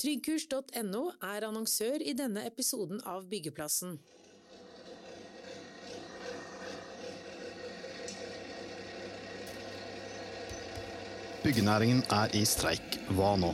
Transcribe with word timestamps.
Tryggkurs.no 0.00 1.04
er 1.22 1.46
annonsør 1.46 2.02
i 2.02 2.14
denne 2.18 2.42
episoden 2.48 2.98
av 3.06 3.28
Byggeplassen. 3.30 3.98
Byggenæringen 11.44 12.02
er 12.10 12.34
i 12.34 12.42
streik. 12.48 12.98
Hva 13.14 13.34
nå? 13.36 13.52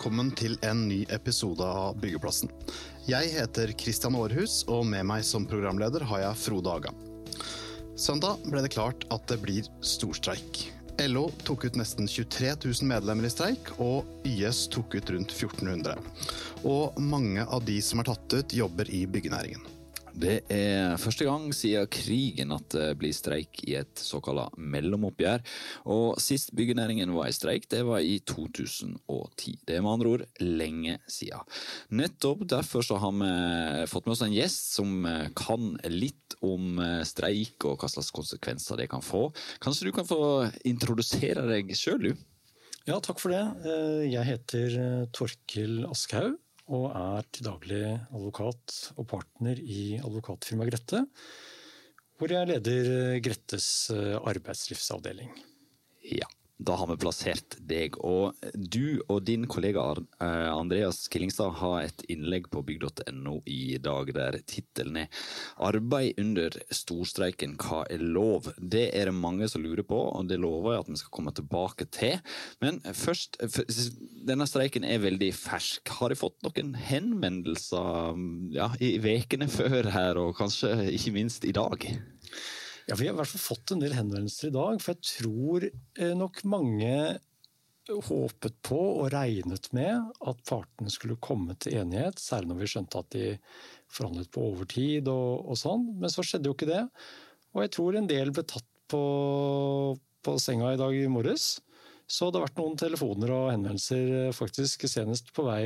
Velkommen 0.00 0.30
til 0.32 0.54
en 0.64 0.86
ny 0.88 1.02
episode 1.12 1.60
av 1.60 1.98
Byggeplassen. 2.00 2.48
Jeg 3.04 3.34
heter 3.34 3.68
Christian 3.76 4.14
Aarhus, 4.16 4.62
og 4.64 4.86
med 4.88 5.04
meg 5.04 5.26
som 5.28 5.44
programleder 5.44 6.06
har 6.08 6.22
jeg 6.22 6.38
Frode 6.40 6.72
Aga. 6.72 6.92
Søndag 8.00 8.40
ble 8.46 8.62
det 8.64 8.70
klart 8.72 9.04
at 9.12 9.26
det 9.28 9.36
blir 9.42 9.68
storstreik. 9.84 10.62
LO 11.04 11.26
tok 11.44 11.66
ut 11.68 11.76
nesten 11.76 12.08
23 12.08 12.54
000 12.62 12.88
medlemmer 12.88 13.28
i 13.28 13.32
streik, 13.34 13.74
og 13.76 14.08
YS 14.24 14.70
tok 14.72 14.96
ut 14.96 15.12
rundt 15.12 15.36
1400. 15.36 15.92
Og 16.64 16.96
mange 16.96 17.44
av 17.44 17.68
de 17.68 17.76
som 17.84 18.00
er 18.00 18.08
tatt 18.08 18.38
ut, 18.38 18.56
jobber 18.56 18.88
i 18.88 19.02
byggenæringen. 19.04 19.68
Det 20.20 20.42
er 20.52 20.98
første 21.00 21.24
gang 21.24 21.46
siden 21.56 21.86
krigen 21.88 22.50
at 22.52 22.74
det 22.74 22.88
blir 23.00 23.14
streik 23.16 23.62
i 23.64 23.76
et 23.78 24.00
såkalt 24.04 24.58
mellomoppgjør. 24.60 25.40
Og 25.94 26.20
sist 26.20 26.52
byggenæringen 26.56 27.14
var 27.16 27.30
i 27.30 27.36
streik, 27.36 27.70
det 27.72 27.80
var 27.88 28.04
i 28.04 28.18
2010. 28.28 29.54
Det 29.64 29.78
er 29.78 29.84
med 29.86 29.94
andre 29.94 30.10
ord 30.10 30.24
lenge 30.44 30.98
siden. 31.08 31.40
Nettopp 31.96 32.44
derfor 32.52 32.84
så 32.84 32.98
har 33.00 33.14
vi 33.16 33.30
fått 33.88 34.10
med 34.10 34.16
oss 34.16 34.24
en 34.26 34.36
gjest 34.36 34.74
som 34.76 35.08
kan 35.38 35.72
litt 35.88 36.36
om 36.44 36.82
streik 37.08 37.64
og 37.70 37.80
hva 37.80 37.88
slags 37.88 38.12
konsekvenser 38.12 38.82
det 38.82 38.90
kan 38.92 39.04
få. 39.04 39.30
Kanskje 39.64 39.88
du 39.88 39.94
kan 39.96 40.08
få 40.08 40.20
introdusere 40.68 41.48
deg 41.48 41.72
sjøl, 41.78 42.10
du? 42.10 42.28
Ja, 42.88 43.00
takk 43.00 43.22
for 43.22 43.32
det. 43.32 43.72
Jeg 44.10 44.28
heter 44.28 44.78
Torkil 45.16 45.86
Aschehoug 45.88 46.36
og 46.70 46.90
er 46.94 47.26
til 47.34 47.46
daglig 47.48 47.84
advokat 48.14 48.76
og 48.96 49.06
partner 49.10 49.58
i 49.58 49.98
advokatfirmaet 49.98 50.70
Grette, 50.70 51.04
hvor 52.20 52.30
jeg 52.30 52.50
leder 52.50 53.18
Grettes 53.24 53.90
arbeidslivsavdeling. 53.90 55.32
Da 56.60 56.74
har 56.76 56.90
vi 56.90 56.96
plassert 57.00 57.56
deg. 57.68 57.96
Og 58.04 58.36
du 58.54 59.00
og 59.08 59.22
din 59.24 59.46
kollega 59.50 59.82
Andreas 60.20 61.06
Killingstad 61.12 61.56
har 61.60 61.86
et 61.86 62.04
innlegg 62.12 62.50
på 62.52 62.62
bygg.no 62.66 63.38
i 63.48 63.78
dag 63.80 64.12
der 64.16 64.38
tittelen 64.44 64.98
er 65.04 65.08
'Arbeid 65.56 66.20
under 66.20 66.58
storstreiken, 66.70 67.56
hva 67.56 67.84
er 67.90 68.04
lov?' 68.04 68.52
Det 68.60 68.90
er 68.94 69.08
det 69.08 69.16
mange 69.16 69.48
som 69.48 69.62
lurer 69.64 69.82
på, 69.86 69.98
og 70.12 70.28
det 70.28 70.40
lover 70.40 70.74
jeg 70.74 70.84
at 70.84 70.92
vi 70.92 71.00
skal 71.00 71.16
komme 71.16 71.32
tilbake 71.32 71.88
til. 71.90 72.20
Men 72.60 72.80
først, 72.80 73.40
denne 74.26 74.46
streiken 74.46 74.84
er 74.84 75.00
veldig 75.00 75.32
fersk. 75.34 75.88
Har 76.00 76.12
de 76.12 76.20
fått 76.20 76.40
noen 76.44 76.74
henvendelser 76.74 78.16
ja, 78.52 78.70
i 78.80 78.98
ukene 79.00 79.48
før 79.48 79.90
her, 79.90 80.20
og 80.20 80.36
kanskje 80.36 80.90
ikke 80.92 81.14
minst 81.16 81.44
i 81.44 81.56
dag? 81.56 81.88
Ja, 82.90 82.96
Vi 82.98 83.06
har 83.06 83.14
i 83.14 83.18
hvert 83.20 83.30
fall 83.30 83.42
fått 83.44 83.70
en 83.70 83.82
del 83.84 83.92
henvendelser 83.94 84.48
i 84.48 84.54
dag, 84.56 84.80
for 84.82 84.96
jeg 84.96 85.04
tror 85.06 85.66
nok 86.18 86.40
mange 86.50 86.94
håpet 87.90 88.56
på 88.66 88.78
og 88.78 89.12
regnet 89.14 89.68
med 89.74 90.10
at 90.26 90.42
partene 90.48 90.90
skulle 90.90 91.18
komme 91.22 91.54
til 91.62 91.78
enighet, 91.80 92.18
særlig 92.18 92.50
når 92.50 92.58
vi 92.60 92.70
skjønte 92.72 93.02
at 93.02 93.14
de 93.14 93.28
forhandlet 93.90 94.30
på 94.34 94.42
overtid 94.48 95.10
og, 95.10 95.46
og 95.46 95.58
sånn. 95.58 95.86
Men 96.02 96.10
så 96.10 96.24
skjedde 96.26 96.50
jo 96.50 96.56
ikke 96.56 96.70
det. 96.70 96.82
Og 97.54 97.64
jeg 97.64 97.74
tror 97.78 97.98
en 97.98 98.10
del 98.10 98.34
ble 98.34 98.46
tatt 98.50 98.66
på, 98.90 99.02
på 100.26 100.36
senga 100.42 100.74
i 100.74 100.80
dag 100.80 100.94
i 100.98 101.06
morges. 101.10 101.60
Så 102.10 102.26
det 102.26 102.40
har 102.40 102.48
vært 102.48 102.58
noen 102.58 102.78
telefoner 102.78 103.30
og 103.36 103.48
henvendelser 103.52 104.34
faktisk 104.34 104.88
senest 104.90 105.30
på 105.34 105.46
vei 105.46 105.62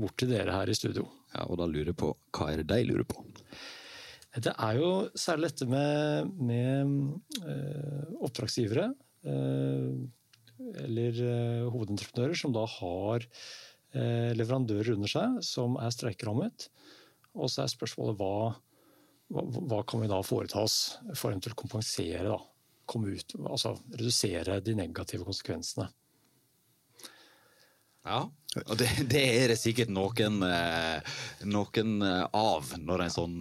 bort 0.00 0.16
til 0.20 0.32
dere 0.32 0.56
her 0.62 0.72
i 0.72 0.76
studio. 0.76 1.04
Ja, 1.34 1.44
Og 1.44 1.60
da 1.60 1.68
lurer 1.68 1.92
jeg 1.92 2.00
på, 2.00 2.14
hva 2.32 2.52
er 2.52 2.62
det 2.62 2.70
de 2.72 2.86
lurer 2.88 3.04
på? 3.08 3.20
Det 4.34 4.50
er 4.50 4.78
jo 4.80 4.90
særlig 5.14 5.52
dette 5.52 5.66
med, 5.70 6.30
med 6.42 6.94
eh, 7.46 8.06
oppdragsgivere. 8.26 8.88
Eh, 9.30 9.92
eller 10.82 11.20
eh, 11.22 11.68
hovedentreprenører 11.70 12.38
som 12.38 12.54
da 12.54 12.66
har 12.78 13.28
leverandører 13.94 14.96
under 14.96 15.06
seg 15.06 15.36
som 15.46 15.76
er 15.78 15.92
streikerammet. 15.94 16.64
Og 17.38 17.46
så 17.46 17.62
er 17.62 17.70
spørsmålet 17.70 18.16
hva, 18.18 18.56
hva, 19.30 19.44
hva, 19.70 19.78
kan 19.86 20.02
vi 20.02 20.08
da 20.10 20.18
foreta 20.26 20.64
oss 20.66 20.96
for 21.12 21.30
eventuelt 21.30 21.54
kompensere, 21.60 22.24
da, 22.26 22.40
komme 22.90 23.14
ut, 23.14 23.36
altså 23.46 23.76
redusere 23.92 24.58
de 24.66 24.74
negative 24.80 25.22
konsekvensene. 25.28 25.86
Ja, 28.02 28.24
og 28.62 28.76
det, 28.80 28.88
det, 29.10 29.22
er 29.42 29.52
det 29.52 29.58
sikkert 29.60 29.90
noen, 29.92 30.40
noen 31.50 31.94
av 32.04 32.74
når 32.80 33.04
en 33.04 33.14
sånn 33.14 33.36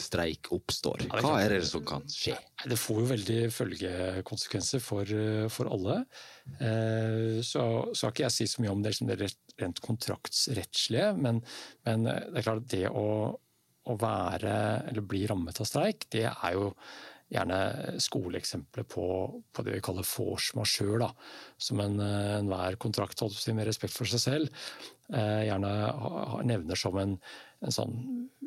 streik 0.00 0.50
oppstår. 0.56 1.06
Hva 1.20 1.34
er 1.42 1.56
det 1.56 1.62
som 1.68 1.84
kan 1.86 2.06
skje? 2.10 2.36
Det 2.64 2.78
får 2.80 3.00
jo 3.02 3.08
veldig 3.12 3.40
følgekonsekvenser 3.54 4.82
for, 4.84 5.16
for 5.52 5.72
alle. 5.76 5.98
Så 7.44 7.64
skal 7.92 8.14
ikke 8.14 8.26
jeg 8.26 8.36
si 8.36 8.48
så 8.50 8.64
mye 8.64 8.74
om 8.74 8.84
det, 8.84 8.96
det 9.06 9.18
rent 9.60 9.82
kontraktsrettslige, 9.84 11.12
men, 11.20 11.42
men, 11.86 12.06
det 12.08 12.40
er 12.40 12.46
klart 12.46 12.64
at 12.64 12.72
det 12.72 12.86
å, 12.90 13.08
å 13.86 13.98
være 14.00 14.56
eller 14.90 15.06
bli 15.06 15.24
rammet 15.28 15.60
av 15.62 15.68
streik, 15.68 16.08
det 16.12 16.26
er 16.28 16.56
jo 16.56 16.72
gjerne 17.32 17.98
skoleeksempler 18.02 18.86
på, 18.86 19.06
på, 19.52 19.64
det 19.66 19.76
vi 19.76 19.82
kaller 19.84 20.06
force 20.06 20.54
majeure. 20.58 21.08
Som 21.58 21.82
enhver 21.82 22.76
en 22.76 22.82
kontrakt 22.82 23.22
med 23.48 23.66
respekt 23.66 23.96
for 23.96 24.08
seg 24.10 24.22
selv 24.22 24.60
eh, 25.12 25.46
gjerne 25.48 25.72
nevner 26.46 26.78
som 26.78 26.98
en, 27.02 27.16
en, 27.64 27.74
sånn 27.74 27.96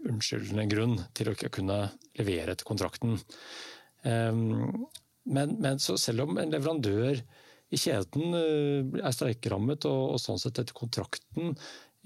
unnskyldende 0.05 0.69
grunn 0.71 0.95
til 1.17 1.29
å 1.29 1.35
ikke 1.35 1.51
kunne 1.59 1.81
levere 2.19 2.55
etter 2.55 2.67
kontrakten. 2.67 3.19
Um, 4.07 4.87
men, 5.27 5.57
men 5.59 5.81
selv 5.83 6.23
om 6.23 6.39
en 6.39 6.53
leverandør 6.53 7.19
i 7.69 7.77
kjeden 7.77 8.33
er 8.33 9.13
streikerammet 9.13 9.85
og, 9.85 10.15
og 10.15 10.21
sånn 10.23 10.39
sett 10.41 10.57
etter 10.57 10.73
kontrakten 10.73 11.51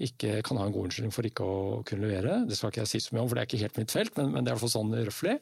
ikke 0.02 0.40
kan 0.44 0.58
ha 0.58 0.66
en 0.66 0.74
god 0.74 0.88
unnskyldning 0.88 1.14
for 1.14 1.26
ikke 1.28 1.46
å 1.46 1.58
kunne 1.86 2.08
levere, 2.08 2.40
det 2.48 2.58
skal 2.58 2.72
ikke 2.72 2.82
jeg 2.82 2.90
si 2.90 3.00
så 3.04 3.14
mye 3.14 3.22
om, 3.22 3.28
for 3.30 3.38
det 3.38 3.44
er 3.44 3.48
ikke 3.48 3.62
helt 3.62 3.78
mitt 3.78 3.94
felt, 3.94 4.16
men, 4.18 4.32
men 4.34 4.42
det 4.42 4.50
er 4.50 4.56
iallfall 4.56 4.72
sånn 4.74 4.96
røftlig 4.98 5.36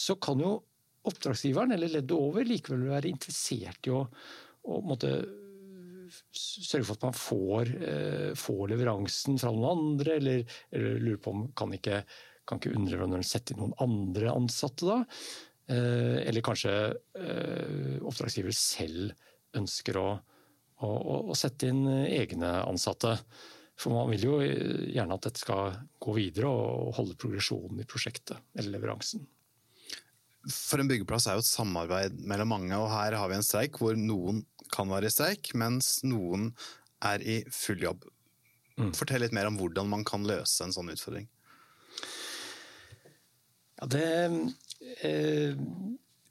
så 0.00 0.16
kan 0.22 0.40
jo 0.42 0.54
oppdragsgiveren 1.08 1.72
eller 1.76 1.92
leddet 1.92 2.16
over 2.16 2.44
likevel 2.44 2.88
være 2.90 3.10
interessert 3.12 3.88
i 3.88 3.94
å, 3.94 4.02
å 4.68 4.80
måtte 4.84 5.14
sørge 6.10 6.86
for 6.86 6.96
at 6.96 7.06
man 7.06 7.16
får, 7.16 7.70
eh, 7.86 8.32
får, 8.38 8.64
leveransen 8.72 9.38
fra 9.40 9.52
noen 9.54 9.70
andre, 9.70 10.16
eller, 10.18 10.42
eller 10.74 10.98
lurer 11.04 11.22
på 11.22 11.34
om 11.34 11.46
kan 11.56 11.72
ikke, 11.76 12.02
kan 12.48 12.60
ikke 12.60 12.74
underleverandøren 12.74 13.26
sette 13.26 13.54
inn 13.54 13.62
noen 13.62 13.76
andre 13.82 14.32
ansatte 14.34 14.88
da? 14.88 14.98
Eh, 15.70 16.18
eller 16.26 16.44
kanskje 16.44 16.74
eh, 16.90 17.96
oppdragsgiver 18.02 18.54
selv 18.56 19.14
ønsker 19.56 19.98
å, 20.00 20.08
å, 20.82 20.90
å, 21.30 21.38
sette 21.38 21.70
inn 21.70 21.84
egne 21.88 22.56
ansatte. 22.66 23.16
For 23.80 23.94
man 23.94 24.10
vil 24.12 24.26
jo 24.26 24.38
gjerne 24.42 25.16
at 25.16 25.28
dette 25.28 25.40
skal 25.40 25.78
gå 26.02 26.14
videre 26.18 26.50
og 26.50 26.96
holde 26.98 27.16
progresjonen 27.18 27.80
i 27.80 27.88
prosjektet 27.88 28.36
eller 28.58 28.76
leveransen. 28.76 29.24
For 30.48 30.80
en 30.80 30.88
byggeplass 30.88 31.26
er 31.28 31.36
jo 31.36 31.44
et 31.44 31.50
samarbeid 31.50 32.22
mellom 32.24 32.54
mange, 32.54 32.72
og 32.76 32.88
her 32.92 33.18
har 33.18 33.28
vi 33.28 33.36
en 33.36 33.44
streik 33.44 33.76
hvor 33.80 33.98
noen 33.98 34.44
kan 34.72 34.88
være 34.88 35.10
i 35.10 35.12
streik, 35.12 35.52
mens 35.58 35.98
noen 36.06 36.50
er 37.04 37.20
i 37.20 37.40
full 37.52 37.82
jobb. 37.82 38.06
Mm. 38.80 38.94
Fortell 38.96 39.24
litt 39.24 39.34
mer 39.36 39.50
om 39.50 39.58
hvordan 39.60 39.90
man 39.90 40.06
kan 40.08 40.24
løse 40.24 40.64
en 40.64 40.72
sånn 40.72 40.92
utfordring. 40.92 41.28
Ja, 43.80 43.88
det 43.88 44.06
eh, 45.04 45.56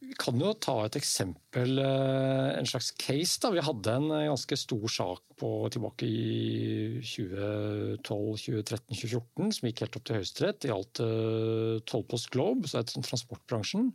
Vi 0.10 0.16
kan 0.18 0.40
jo 0.42 0.56
ta 0.58 0.74
et 0.88 0.96
eksempel, 0.98 1.78
eh, 1.78 2.48
en 2.58 2.66
slags 2.66 2.90
case. 2.98 3.38
Da. 3.44 3.52
Vi 3.54 3.62
hadde 3.62 3.94
en 3.94 4.10
ganske 4.10 4.58
stor 4.58 4.88
sak 4.90 5.22
på, 5.38 5.50
tilbake 5.70 6.08
i 6.08 6.98
2012, 7.06 8.02
2013, 8.02 8.96
2014 8.98 9.54
som 9.54 9.68
gikk 9.70 9.84
helt 9.86 10.00
opp 10.00 10.08
til 10.10 10.18
Høyesterett. 10.18 10.60
Det 10.64 10.72
gjaldt 10.72 11.04
uh, 11.06 11.76
Tollpost 11.86 12.32
Globe, 12.34 12.66
så 12.66 12.82
er 12.82 12.90
transportbransjen. 12.90 13.92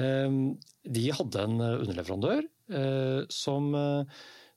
Uh, 0.00 0.56
de 0.88 1.04
hadde 1.12 1.44
en 1.44 1.60
underleverandør 1.60 2.48
som 3.28 3.66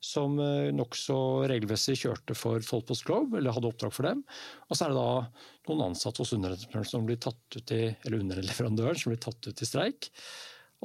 som 0.07 0.38
nokså 0.38 1.16
regelmessig 1.50 1.98
kjørte 2.00 2.36
for 2.38 2.63
Tollpost 2.63 3.04
Globe, 3.04 3.39
eller 3.39 3.51
hadde 3.51 3.68
oppdrag 3.68 3.92
for 3.92 4.07
dem. 4.07 4.22
Og 4.69 4.78
så 4.78 4.86
er 4.86 4.94
det 4.94 5.01
da 5.01 5.68
noen 5.68 5.89
ansatte 5.89 6.22
hos 6.22 6.31
underleverandøren 6.38 6.88
som 6.88 7.07
blir 7.10 7.19
tatt 7.19 7.57
ut 7.57 7.74
i, 7.75 7.81
eller 8.06 8.22
underleverandøren 8.22 9.01
som 9.01 9.12
blir 9.12 9.19
tatt 9.25 9.50
ut 9.50 9.66
i 9.66 9.68
streik. 9.68 10.07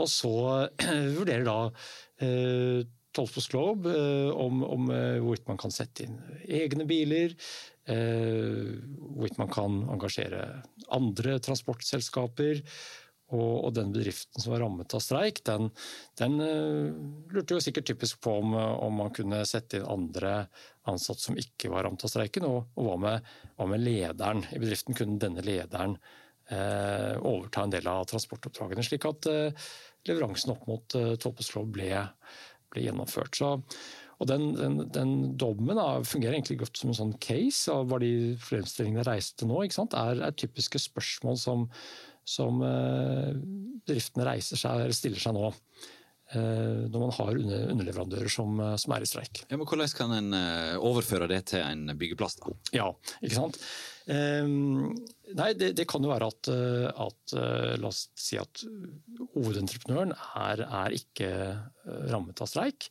Og 0.01 0.09
så 0.09 0.35
vurderer 1.19 1.45
da 1.49 1.59
eh, 2.25 2.83
Tolfos 3.13 3.49
Globe 3.49 3.93
eh, 3.93 4.31
om, 4.31 4.65
om 4.65 4.91
eh, 4.91 5.21
hvorvidt 5.21 5.49
man 5.51 5.61
kan 5.61 5.75
sette 5.75 6.07
inn 6.07 6.19
egne 6.49 6.87
biler. 6.89 7.37
Eh, 7.91 8.73
hvorvidt 9.13 9.41
man 9.41 9.53
kan 9.53 9.83
engasjere 9.93 10.47
andre 10.95 11.39
transportselskaper. 11.45 12.65
Og, 13.33 13.53
og, 13.65 13.71
den 13.73 13.95
bedriften 13.95 14.43
som 14.45 14.53
var 14.53 14.61
rammet 14.61 14.93
av 14.93 15.01
streik, 15.01 15.39
den, 15.49 15.71
den 16.21 16.35
lurte 17.33 17.57
jo 17.57 17.63
sikkert 17.65 17.87
typisk 17.89 18.19
på 18.27 18.35
om, 18.43 18.53
om, 18.53 18.99
man 19.01 19.15
kunne 19.17 19.39
sette 19.49 19.79
inn 19.79 19.87
andre 19.89 20.35
ansatte 20.93 21.25
som 21.25 21.41
ikke 21.41 21.71
var 21.73 21.87
rammet 21.87 22.05
av 22.05 22.13
streiken. 22.13 22.45
Og, 22.45 22.75
og 22.77 22.91
hva, 22.91 22.99
med, 23.01 23.31
hva, 23.57 23.71
med, 23.73 23.81
lederen 23.87 24.45
i 24.53 24.61
bedriften? 24.61 24.99
Kunne 24.99 25.17
denne 25.23 25.41
lederen 25.47 25.97
overta 26.51 27.65
en 27.65 27.73
del 27.73 27.87
av 27.89 28.07
transportoppdragene, 28.11 28.85
slik 28.85 29.07
at 29.09 29.29
uh, 29.31 29.67
leveransen 30.09 30.55
opp 30.55 30.67
mot 30.69 30.97
uh, 30.99 31.15
Tolpeslov 31.21 31.69
ble, 31.73 31.91
ble 32.73 32.87
gjennomført. 32.87 33.39
Så, 33.39 33.55
og 34.19 34.29
den, 34.31 34.53
den, 34.59 34.79
den 34.95 35.15
dommen 35.41 35.79
da, 35.79 36.03
fungerer 36.07 36.37
egentlig 36.37 36.61
godt 36.63 36.79
som 36.79 36.93
en 36.93 36.99
sånn 36.99 37.17
case 37.23 37.73
av 37.73 37.89
hva 37.91 37.99
de 38.03 38.13
fremstillingene 38.43 39.07
reiste 39.09 39.49
nå. 39.49 39.63
Er, 39.65 40.21
er, 40.21 40.37
typiske 40.39 40.83
spørsmål 40.83 41.41
som, 41.41 41.65
som 42.29 42.63
bedriftene 42.63 44.37
seg, 44.45 44.69
eller 44.71 44.95
stiller 44.95 45.23
seg 45.23 45.35
nå. 45.39 45.51
Uh, 46.33 46.89
når 46.89 47.01
man 47.03 47.11
har 47.13 47.39
underleverandører 47.75 48.31
som, 48.33 48.55
uh, 48.57 48.75
som, 48.81 48.95
er 48.97 49.05
i 49.05 49.09
streik. 49.09 49.43
Ja, 49.51 49.59
men 49.59 49.67
Hvordan 49.69 49.91
kan 49.99 50.15
en 50.17 50.37
overføre 50.81 51.29
det 51.29 51.43
til 51.51 51.61
en 51.61 51.93
byggeplass? 51.99 52.39
da? 52.41 52.55
Ja, 52.73 52.87
ikke 53.21 53.37
sant? 53.37 53.59
Nei, 54.03 55.51
det, 55.55 55.69
det, 55.79 55.85
kan 55.87 56.03
jo 56.03 56.11
være 56.11 56.27
at, 56.33 56.49
at, 56.51 57.35
La 57.79 57.87
oss 57.87 58.01
si 58.19 58.35
at 58.41 58.65
hovedentreprenøren 59.37 60.11
er, 60.17 60.65
er, 60.65 60.97
ikke 60.97 61.29
rammet 62.11 62.43
av 62.43 62.51
streik, 62.51 62.89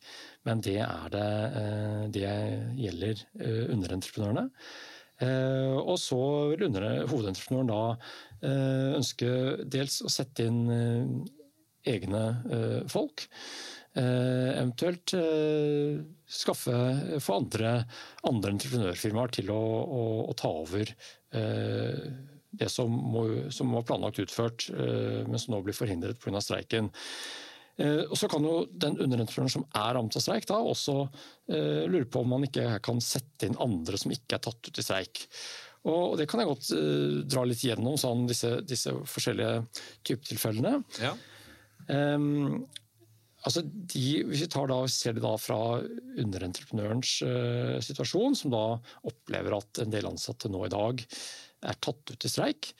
men 0.48 0.62
det, 0.64 0.78
det, 1.12 1.26
det 2.16 2.32
gjelder 2.80 3.20
underentreprenørene. 3.76 4.46
Og 5.84 5.94
så 6.00 6.22
vil 6.54 6.64
hovedentreprenøren 7.12 7.74
da 7.74 7.82
ønske 8.96 9.28
dels 9.68 10.00
å 10.00 10.10
sette 10.16 10.48
inn 10.48 10.64
eh, 10.72 11.32
egne 11.88 12.24
eh, 12.50 12.80
folk. 12.90 13.28
Eventuelt 13.92 15.12
skaffe 16.32 16.76
få 17.20 17.34
andre, 17.36 17.72
andre 18.24 18.54
entreprenørfirmaer 18.54 19.34
til 19.36 19.50
å, 19.52 19.58
å, 19.84 20.04
å, 20.30 20.32
ta 20.32 20.48
over 20.62 20.88
det 22.56 22.68
som, 22.72 22.88
må, 22.88 23.26
som, 23.52 23.74
var 23.76 23.84
planlagt 23.90 24.22
utført, 24.24 24.70
men 24.72 25.36
som 25.36 25.52
nå 25.52 25.60
blir 25.66 25.76
forhindret 25.76 26.16
pga. 26.24 26.40
streiken. 26.40 26.88
Og 27.82 28.16
så 28.16 28.30
kan 28.32 28.48
jo 28.48 28.62
den 28.72 28.96
underentreprenøren 28.96 29.52
som 29.58 29.66
er 29.68 29.92
rammet 29.98 30.16
av 30.16 30.24
streik, 30.24 30.48
da 30.48 30.62
også 30.64 30.96
lure 31.52 32.08
på 32.08 32.24
om 32.24 32.32
man 32.32 32.48
ikke 32.48 32.78
kan 32.88 33.04
sette 33.04 33.50
inn 33.50 33.60
andre 33.60 34.00
som 34.00 34.16
ikke 34.16 34.38
er 34.38 34.44
tatt 34.48 34.70
ut 34.70 34.80
i 34.80 34.86
streik. 34.86 35.26
Og 35.92 36.16
det 36.16 36.30
kan 36.30 36.40
jeg 36.40 36.48
godt 36.48 36.72
dra 37.28 37.44
litt 37.44 37.64
gjennom, 37.66 38.00
sånn, 38.00 38.24
disse, 38.30 38.54
disse, 38.64 38.96
forskjellige 39.04 39.66
typetilfellene. 40.08 40.78
Ja. 41.02 41.12
Um, 41.88 42.64
altså 43.42 43.62
de, 43.64 44.22
hvis 44.28 44.44
vi 44.44 44.50
da, 44.50 44.80
ser 44.90 45.16
det 45.16 45.24
da 45.24 45.32
fra 45.40 45.60
underentreprenørens 46.22 47.14
uh, 47.26 47.78
situasjon, 47.84 48.38
som 48.38 48.54
da 48.54 48.64
opplever 49.08 49.58
at 49.58 49.82
en 49.82 49.94
del 49.94 50.10
ansatte 50.10 50.50
nå 50.52 50.66
i 50.66 50.72
dag 50.72 51.02
er 51.62 51.80
tatt 51.82 52.14
ut 52.14 52.26
i 52.26 52.30
streik, 52.30 52.72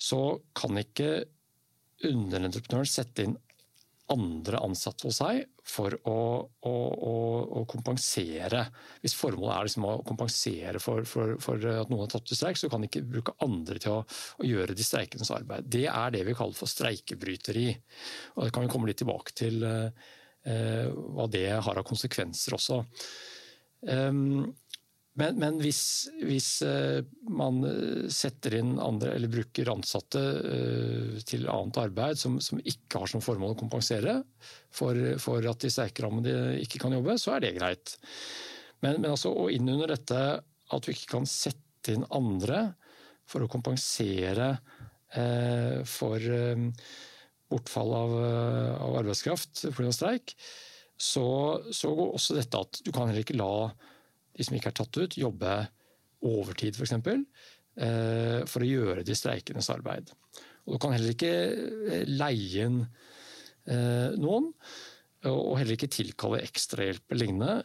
så 0.00 0.20
kan 0.56 0.78
ikke 0.80 1.24
underentreprenøren 2.04 2.90
sette 2.90 3.24
inn 3.24 3.36
andre 4.12 4.58
ansatte 4.60 5.06
hos 5.08 5.18
seg 5.22 5.44
for 5.64 5.94
å, 6.10 6.16
å, 6.68 6.72
å, 6.72 7.12
å 7.60 7.62
kompensere. 7.68 8.66
Hvis 9.00 9.16
formålet 9.16 9.54
er 9.54 9.68
liksom 9.68 9.86
å 9.88 9.94
kompensere 10.06 10.82
for, 10.82 11.06
for, 11.08 11.36
for, 11.42 11.64
at 11.70 11.92
noen 11.92 12.04
har 12.04 12.12
tatt 12.12 12.26
til 12.28 12.38
streik, 12.38 12.60
så 12.60 12.68
kan 12.72 12.84
de 12.84 12.90
ikke 12.90 13.04
bruke 13.08 13.36
andre 13.44 13.80
til 13.80 13.96
å, 13.96 14.02
gjøre 14.44 14.76
de 14.76 14.84
streikendes 14.84 15.32
arbeid. 15.32 15.70
Det 15.72 15.86
er 15.88 16.12
det 16.12 16.24
vi 16.28 16.36
kaller 16.36 16.58
for 16.58 16.70
streikebryteri. 16.70 17.70
Og 18.36 18.44
Det 18.44 18.52
kan 18.54 18.66
vi 18.66 18.72
komme 18.74 18.90
litt 18.90 19.00
tilbake 19.00 19.36
til 19.40 19.64
eh, 19.64 20.90
hva 20.92 21.28
det 21.32 21.48
har 21.54 21.80
av 21.80 21.88
konsekvenser 21.88 22.58
også. 22.58 22.82
Um, 23.84 24.52
men, 25.14 25.36
men 25.38 25.58
hvis, 25.62 25.80
hvis, 26.26 26.48
eh, 26.66 27.04
man 27.30 27.60
eh, 27.68 28.06
setter 28.10 28.56
inn 28.58 28.72
andre, 28.82 29.12
eller 29.14 29.30
bruker 29.30 29.70
ansatte 29.70 30.22
eh, 30.50 31.20
til 31.22 31.46
annet 31.50 31.78
arbeid 31.84 32.18
som, 32.18 32.40
som 32.42 32.58
ikke 32.58 33.04
har 33.04 33.12
som 33.12 33.22
formål 33.22 33.54
å 33.54 33.60
kompensere 33.60 34.16
for, 34.74 34.98
for 35.22 35.46
at 35.46 35.62
de 35.62 35.70
streikerammede 35.70 36.56
ikke 36.64 36.82
kan 36.82 36.96
jobbe, 36.96 37.14
så 37.22 37.36
er 37.36 37.44
det 37.44 37.54
greit. 37.60 37.94
Men, 38.82 38.98
men 38.98 39.12
altså, 39.12 39.30
og 39.30 39.54
inn 39.54 39.70
under 39.70 39.94
dette 39.94 40.20
at 40.42 40.82
du 40.82 40.90
ikke 40.90 41.12
kan 41.14 41.30
sette 41.30 41.94
inn 41.94 42.06
andre 42.10 42.72
for 43.30 43.46
å 43.46 43.50
kompensere 43.52 44.50
eh, 45.14 45.78
for 45.86 46.18
eh, 46.18 46.68
bortfall 47.54 47.98
av, 48.02 48.18
av 48.82 49.00
arbeidskraft 49.04 49.68
pga. 49.76 49.94
streik, 49.94 50.34
så, 50.98 51.26
så 51.70 51.94
går 51.94 52.14
også 52.18 52.40
dette 52.40 52.66
at 52.66 52.82
du 52.82 52.90
kan 52.90 53.06
heller 53.06 53.22
ikke 53.22 53.38
la 53.38 53.70
de 54.34 54.46
som 54.46 54.56
ikke 54.56 54.72
er 54.72 54.78
tatt 54.80 54.98
ut, 54.98 55.18
jobbe 55.18 55.56
overtid 56.24 56.74
f.eks. 56.74 56.78
For, 56.78 56.86
eksempel, 56.88 57.24
for 58.48 58.64
å 58.64 58.68
gjøre 58.68 59.02
de 59.06 59.16
streikendes 59.18 59.68
arbeid. 59.74 60.12
Og 60.64 60.76
Du 60.76 60.80
kan 60.80 60.94
heller 60.96 61.12
ikke 61.12 61.32
eh, 61.32 62.04
leie 62.08 62.68
inn 62.68 62.80
eh, 62.84 64.14
noen, 64.20 64.50
og 65.24 65.54
heller 65.56 65.78
ikke 65.78 65.88
tilkalle 65.88 66.42
ekstrahjelp 66.44 67.14
lignende, 67.16 67.62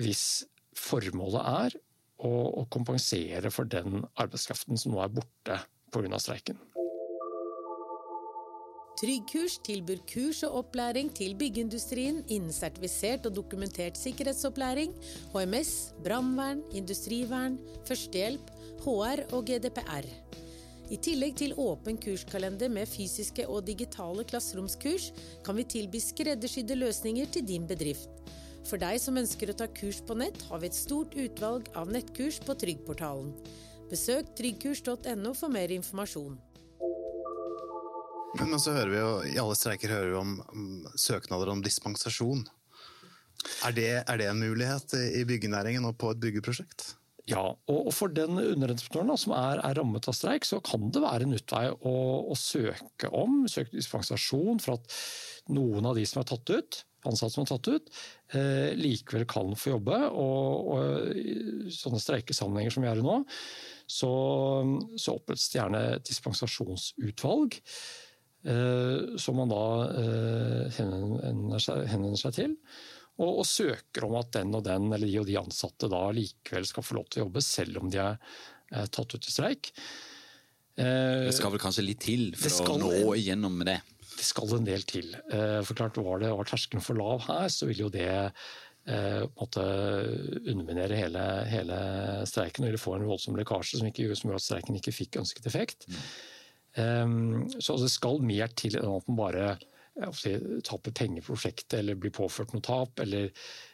hvis 0.00 0.44
formålet 0.80 1.48
er 1.50 1.74
å 2.24 2.62
kompensere 2.72 3.50
for 3.52 3.68
den 3.68 4.06
arbeidskraften 4.22 4.80
som 4.80 4.94
nå 4.94 5.02
er 5.04 5.12
borte 5.12 5.58
pga. 5.92 6.20
streiken. 6.22 6.56
Tryggkurs 9.04 9.58
tilbyr 9.60 9.98
kurs 10.08 10.38
og 10.46 10.54
opplæring 10.62 11.10
til 11.12 11.34
byggeindustrien 11.36 12.22
innen 12.32 12.52
sertifisert 12.56 13.26
og 13.28 13.34
dokumentert 13.36 13.98
sikkerhetsopplæring, 14.00 14.94
HMS, 15.34 15.72
brannvern, 16.06 16.62
industrivern, 16.72 17.58
førstehjelp, 17.84 18.48
HR 18.86 19.26
og 19.36 19.44
GDPR. 19.50 20.08
I 20.88 20.96
tillegg 21.04 21.36
til 21.36 21.52
åpen 21.60 22.00
kurskalender 22.00 22.72
med 22.72 22.88
fysiske 22.88 23.44
og 23.44 23.66
digitale 23.66 24.24
klasseromskurs, 24.24 25.10
kan 25.44 25.60
vi 25.60 25.66
tilby 25.76 26.00
skreddersydde 26.00 26.80
løsninger 26.80 27.28
til 27.36 27.44
din 27.48 27.68
bedrift. 27.68 28.08
For 28.64 28.80
deg 28.80 29.02
som 29.04 29.20
ønsker 29.20 29.52
å 29.52 29.58
ta 29.60 29.68
kurs 29.68 30.00
på 30.00 30.16
nett, 30.16 30.48
har 30.48 30.64
vi 30.64 30.72
et 30.72 30.80
stort 30.80 31.12
utvalg 31.12 31.68
av 31.76 31.92
nettkurs 31.92 32.40
på 32.40 32.56
Tryggportalen. 32.56 33.36
Besøk 33.92 34.32
tryggkurs.no 34.40 35.36
for 35.36 35.52
mer 35.52 35.76
informasjon. 35.76 36.40
Men 38.40 38.58
så 38.60 38.74
hører 38.74 38.90
vi 38.90 38.98
jo, 38.98 39.12
I 39.30 39.38
alle 39.42 39.54
streiker 39.58 39.92
hører 39.94 40.10
vi 40.10 40.18
om, 40.18 40.34
om 40.50 40.66
søknader 40.98 41.52
om 41.52 41.62
dispensasjon. 41.64 42.44
Er 43.66 43.74
det, 43.76 43.88
er 44.02 44.20
det, 44.20 44.28
en 44.30 44.42
mulighet 44.42 44.94
i 45.20 45.24
byggenæringen 45.28 45.86
og 45.88 45.96
på 46.00 46.12
et 46.14 46.20
byggeprosjekt? 46.22 46.94
Ja, 47.28 47.42
og 47.72 47.86
for 47.96 48.12
den 48.12 48.36
underentreprenøren 48.36 49.20
som 49.20 49.32
er, 49.36 49.60
er, 49.64 49.76
rammet 49.78 50.08
av 50.10 50.16
streik, 50.16 50.44
så 50.44 50.58
kan 50.64 50.90
det 50.92 51.00
være 51.00 51.24
en 51.24 51.36
utvei 51.36 51.62
å, 51.72 51.94
å, 52.28 52.36
søke 52.36 53.08
om 53.16 53.46
søke 53.48 53.72
dispensasjon 53.72 54.60
for 54.60 54.76
at 54.76 54.98
noen 55.54 55.88
av 55.88 55.96
de 55.96 56.04
som 56.08 56.20
er 56.20 56.28
tatt 56.28 56.52
ut, 56.52 56.80
ansatte 57.08 57.32
som 57.32 57.46
er 57.46 57.50
tatt 57.52 57.70
ut, 57.72 57.88
eh, 58.36 58.74
likevel 58.76 59.24
kan 59.28 59.56
få 59.56 59.72
jobbe. 59.76 60.00
Og, 60.12 60.72
og 60.74 61.16
i 61.16 61.72
sånne 61.72 62.02
streikesammenhenger 62.02 62.76
som 62.76 62.84
vi 62.84 62.92
er 62.92 63.00
i 63.00 63.06
nå, 63.06 63.20
så, 63.88 64.12
så 65.00 65.16
opprettes 65.16 65.48
det 65.52 65.62
gjerne 65.62 65.84
dispensasjonsutvalg. 66.04 67.60
Eh, 68.44 69.16
som 69.16 69.38
man 69.40 69.48
da 69.48 69.66
eh, 69.96 70.74
henvender 70.76 72.18
seg 72.20 72.34
til. 72.36 72.56
Og, 73.14 73.30
og, 73.30 73.44
søker 73.48 74.04
om 74.04 74.18
at 74.18 74.34
den 74.34 74.52
og 74.58 74.66
den 74.66 74.90
eller 74.92 75.08
de 75.08 75.20
og 75.22 75.28
de 75.28 75.38
ansatte 75.40 75.88
da 75.88 76.02
likevel 76.12 76.66
skal 76.68 76.84
få 76.84 76.98
lov 76.98 77.06
til 77.08 77.22
å 77.22 77.24
jobbe, 77.24 77.44
selv 77.46 77.80
om 77.80 77.92
de 77.92 78.02
er, 78.02 78.18
er 78.74 78.90
tatt 78.92 79.14
ut 79.14 79.30
i 79.30 79.32
streik. 79.32 79.70
Det 80.74 81.32
skal 81.36 81.54
vel 81.54 81.62
kanskje 81.62 81.86
litt 81.86 82.02
til 82.02 82.32
for 82.34 82.50
skal, 82.50 82.82
å 82.82 82.90
nå 82.90 83.14
igjennom 83.14 83.54
med 83.60 83.70
det? 83.70 83.78
Det 84.16 84.26
skal 84.26 84.56
en 84.56 84.66
del 84.66 84.82
til. 84.90 85.12
For 85.30 85.78
klart 85.78 86.00
Var 86.02 86.24
det 86.24 86.32
var 86.34 86.48
terskelen 86.50 86.82
for 86.82 86.98
lav 86.98 87.22
her, 87.28 87.46
så 87.54 87.68
vil 87.70 87.84
jo 87.84 87.90
det 87.94 88.10
eh, 88.10 89.22
underminere 90.50 90.98
hele, 90.98 91.24
hele 91.46 91.78
streiken 92.26 92.66
og 92.66 92.80
få 92.82 92.98
en 92.98 93.06
voldsom 93.08 93.38
lekkasje 93.38 93.78
som, 93.78 93.88
ikke, 93.88 94.10
som 94.18 94.32
gjør 94.32 94.42
at 94.42 94.48
streiken 94.48 94.82
ikke 94.82 94.98
fikk 94.98 95.22
ønsket 95.22 95.46
effekt. 95.46 95.86
Mm. 95.86 96.02
Ehm, 96.80 97.46
så 97.58 97.76
det 97.80 97.92
skal 97.92 98.22
mer 98.24 98.50
til 98.58 98.78
enn 98.80 98.96
at 98.96 99.08
man 99.10 99.20
bare 99.20 99.54
taper 100.66 100.90
penger 100.90 101.22
på 101.22 101.36
prosjektet 101.36 101.78
eller 101.78 101.94
blir 101.94 102.10
påført 102.10 102.50
noe 102.50 102.64
tap, 102.66 102.98
eller, 102.98 103.28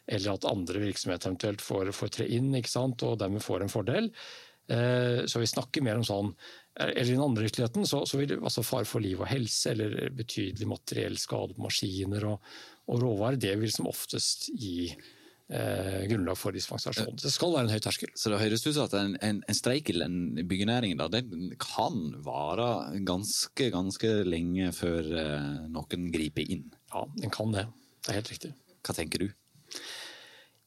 eller 0.04 0.34
at 0.34 0.44
andre 0.50 0.82
virksomheter 0.82 1.30
eventuelt 1.30 1.64
får, 1.64 1.92
får 1.96 2.12
tre 2.18 2.26
inn 2.28 2.52
og 2.52 3.18
dermed 3.22 3.44
får 3.44 3.64
en 3.64 3.72
fordel. 3.72 4.10
Ehm, 4.68 5.26
så 5.26 5.40
vi 5.40 5.48
snakker 5.48 5.86
mer 5.86 6.00
om 6.00 6.04
sånn 6.06 6.34
eller 6.80 7.02
i 7.02 7.12
den 7.16 7.24
andre 7.24 7.44
ytterligheten, 7.44 7.86
så, 7.86 8.04
så 8.06 8.20
vil 8.20 8.36
altså 8.38 8.62
fare 8.64 8.86
for 8.88 9.02
liv 9.02 9.20
og 9.20 9.28
helse 9.28 9.72
eller 9.72 10.12
betydelig 10.16 10.68
materiell 10.70 11.18
skade 11.20 11.56
på 11.56 11.64
maskiner 11.66 12.24
og, 12.30 12.52
og 12.88 13.02
råvarer, 13.02 13.40
det 13.42 13.56
vil 13.60 13.72
som 13.74 13.88
oftest 13.90 14.48
gi 14.54 14.92
eh, 15.52 16.06
grunnlag 16.10 16.38
for 16.38 16.56
dispensasjon. 16.56 17.18
Det 17.20 17.32
skal 17.32 17.54
være 17.54 17.68
en 17.68 17.74
høy 17.74 17.82
terskel. 17.82 18.12
Så 18.18 18.32
det 18.32 18.40
høres 18.42 18.64
ut 18.66 18.74
som 18.76 18.86
at 18.86 18.96
en, 18.98 19.16
en, 19.26 19.42
en 19.46 19.58
streik 19.58 19.90
i 19.92 19.96
byggenæringen 19.98 21.00
da, 21.00 21.08
den 21.12 21.52
kan 21.60 22.00
vare 22.24 22.70
ganske, 23.06 23.70
ganske 23.74 24.12
lenge 24.28 24.72
før 24.76 25.12
eh, 25.24 25.50
noen 25.72 26.10
griper 26.14 26.46
inn. 26.46 26.68
Ja, 26.94 27.04
den 27.18 27.34
kan 27.34 27.54
det. 27.56 27.66
Det 28.00 28.12
er 28.12 28.20
helt 28.22 28.32
riktig. 28.32 28.54
Hva 28.86 28.96
tenker 28.96 29.26
du? 29.26 29.28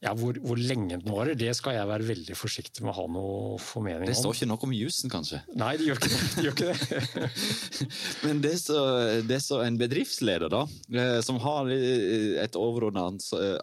Ja, 0.04 0.10
hvor, 0.18 0.36
hvor, 0.44 0.58
lenge 0.60 0.98
den 0.98 1.04
varer, 1.08 1.32
det 1.38 1.54
skal 1.56 1.78
jeg 1.78 1.88
være 1.88 2.04
veldig 2.04 2.34
forsiktig 2.36 2.84
med 2.84 2.92
å 2.92 2.96
ha 2.98 3.04
noe 3.08 3.54
formening 3.62 4.04
om. 4.04 4.10
Det 4.10 4.18
står 4.18 4.36
ikke 4.36 4.48
noe 4.50 4.66
om 4.66 4.74
jusen, 4.76 5.12
kanskje? 5.12 5.40
Nei, 5.56 5.70
det 5.80 5.86
gjør 5.88 6.00
ikke 6.00 6.10
det. 6.12 6.18
De 6.34 6.44
gjør 6.44 6.56
ikke 6.58 6.66
det. 6.68 7.30
Men 8.26 8.42
det 8.44 8.52
som 8.60 8.76
så, 8.76 9.38
så, 9.46 9.62
en 9.64 9.78
bedriftsleder, 9.80 10.52
da, 10.52 10.62
eh, 10.92 11.18
som 11.24 11.40
har 11.40 11.72
eh, 11.72 12.36
et 12.42 12.58
overordna 12.60 13.06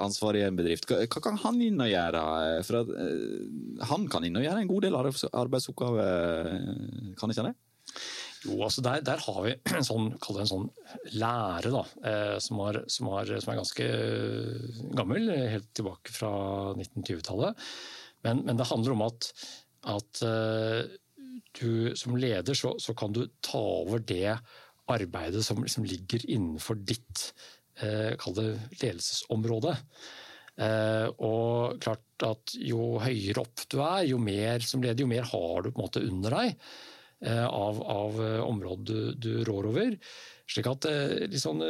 ansvar 0.02 0.40
i 0.40 0.44
en 0.48 0.58
bedrift, 0.58 0.90
hva, 0.90 1.22
kan 1.22 1.38
han 1.44 1.62
inn 1.62 1.78
og 1.84 1.92
gjøre? 1.92 2.26
For 2.66 2.82
at, 2.82 2.94
eh, 3.06 3.86
han 3.92 4.10
kan 4.10 4.26
inn 4.26 4.42
og 4.42 4.48
gjøre 4.48 4.66
en 4.66 4.74
god 4.74 4.88
del 4.88 4.98
arbeidsoppgaver, 4.98 6.52
kan 7.22 7.36
ikke 7.36 7.46
han 7.46 7.52
det? 7.52 7.58
Jo, 8.42 8.56
altså 8.66 8.82
der, 8.82 9.04
der, 9.06 9.22
har 9.22 9.42
vi 9.46 9.54
en 9.78 9.86
sånn, 9.86 10.12
en 10.18 10.50
sånn 10.50 10.70
lære 11.14 11.74
da, 11.74 11.84
eh, 12.10 12.38
som, 12.42 12.62
har, 12.66 12.82
som, 12.90 13.12
har, 13.14 13.34
som, 13.38 13.54
er 13.54 13.60
ganske 13.62 13.90
eh, 13.90 14.80
gammel, 14.98 15.30
helt 15.56 15.70
tilbake 15.78 16.14
fra 16.16 16.32
1920-tallet. 16.74 17.68
Men, 18.26 18.44
men, 18.48 18.58
det 18.58 18.70
handler 18.70 18.96
om 18.96 19.06
at, 19.06 19.30
at 19.94 20.24
eh, 20.26 20.82
du 21.60 21.94
som 22.00 22.18
leder 22.18 22.58
så, 22.58 22.76
så, 22.82 22.96
kan 22.98 23.14
du 23.14 23.26
ta 23.44 23.62
over 23.84 24.02
det 24.02 24.38
arbeidet 24.92 25.44
som 25.46 25.62
liksom 25.62 25.86
ligger 25.88 26.24
innenfor 26.26 26.80
ditt 26.82 27.32
eh, 27.82 28.14
ledelsesområde. 28.18 29.76
Eh, 30.62 31.08
og 31.24 31.78
klart 31.82 32.26
at 32.28 32.54
Jo 32.60 33.00
høyere 33.02 33.42
opp 33.42 33.64
du 33.72 33.80
er, 33.82 34.04
jo 34.12 34.20
mer 34.22 34.64
som 34.66 34.84
leder, 34.84 35.06
jo 35.06 35.10
mer 35.10 35.28
har 35.30 35.64
du 35.64 35.72
på 35.72 35.80
en 35.80 35.86
måte 35.86 36.04
under 36.06 36.38
deg. 36.38 36.66
Eh, 37.26 37.46
av, 37.46 37.84
av 37.84 38.26
eh, 38.26 38.40
området 38.42 38.86
du, 38.86 39.14
du, 39.14 39.44
rår 39.44 39.68
over. 39.70 39.98
Slik 40.50 40.66
at 40.72 40.88
eh, 40.90 41.28
litt 41.30 41.44
sånn 41.44 41.62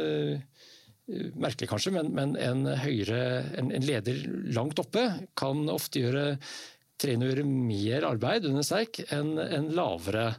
merkelig 1.36 1.68
kanskje, 1.68 1.90
men, 1.92 2.08
men 2.16 2.32
en, 2.40 2.64
høyere, 2.80 3.42
en, 3.60 3.68
en, 3.74 3.84
leder 3.84 4.22
langt 4.54 4.80
oppe 4.80 5.02
kan 5.36 5.66
ofte 5.68 6.00
gjøre 6.00 6.24
trene 7.02 7.26
å 7.26 7.32
gjøre 7.32 7.44
mer 7.44 8.06
arbeid 8.06 8.46
under 8.48 8.64
streik 8.64 9.02
enn 9.12 9.34
en 9.42 9.68
lavere 9.76 10.30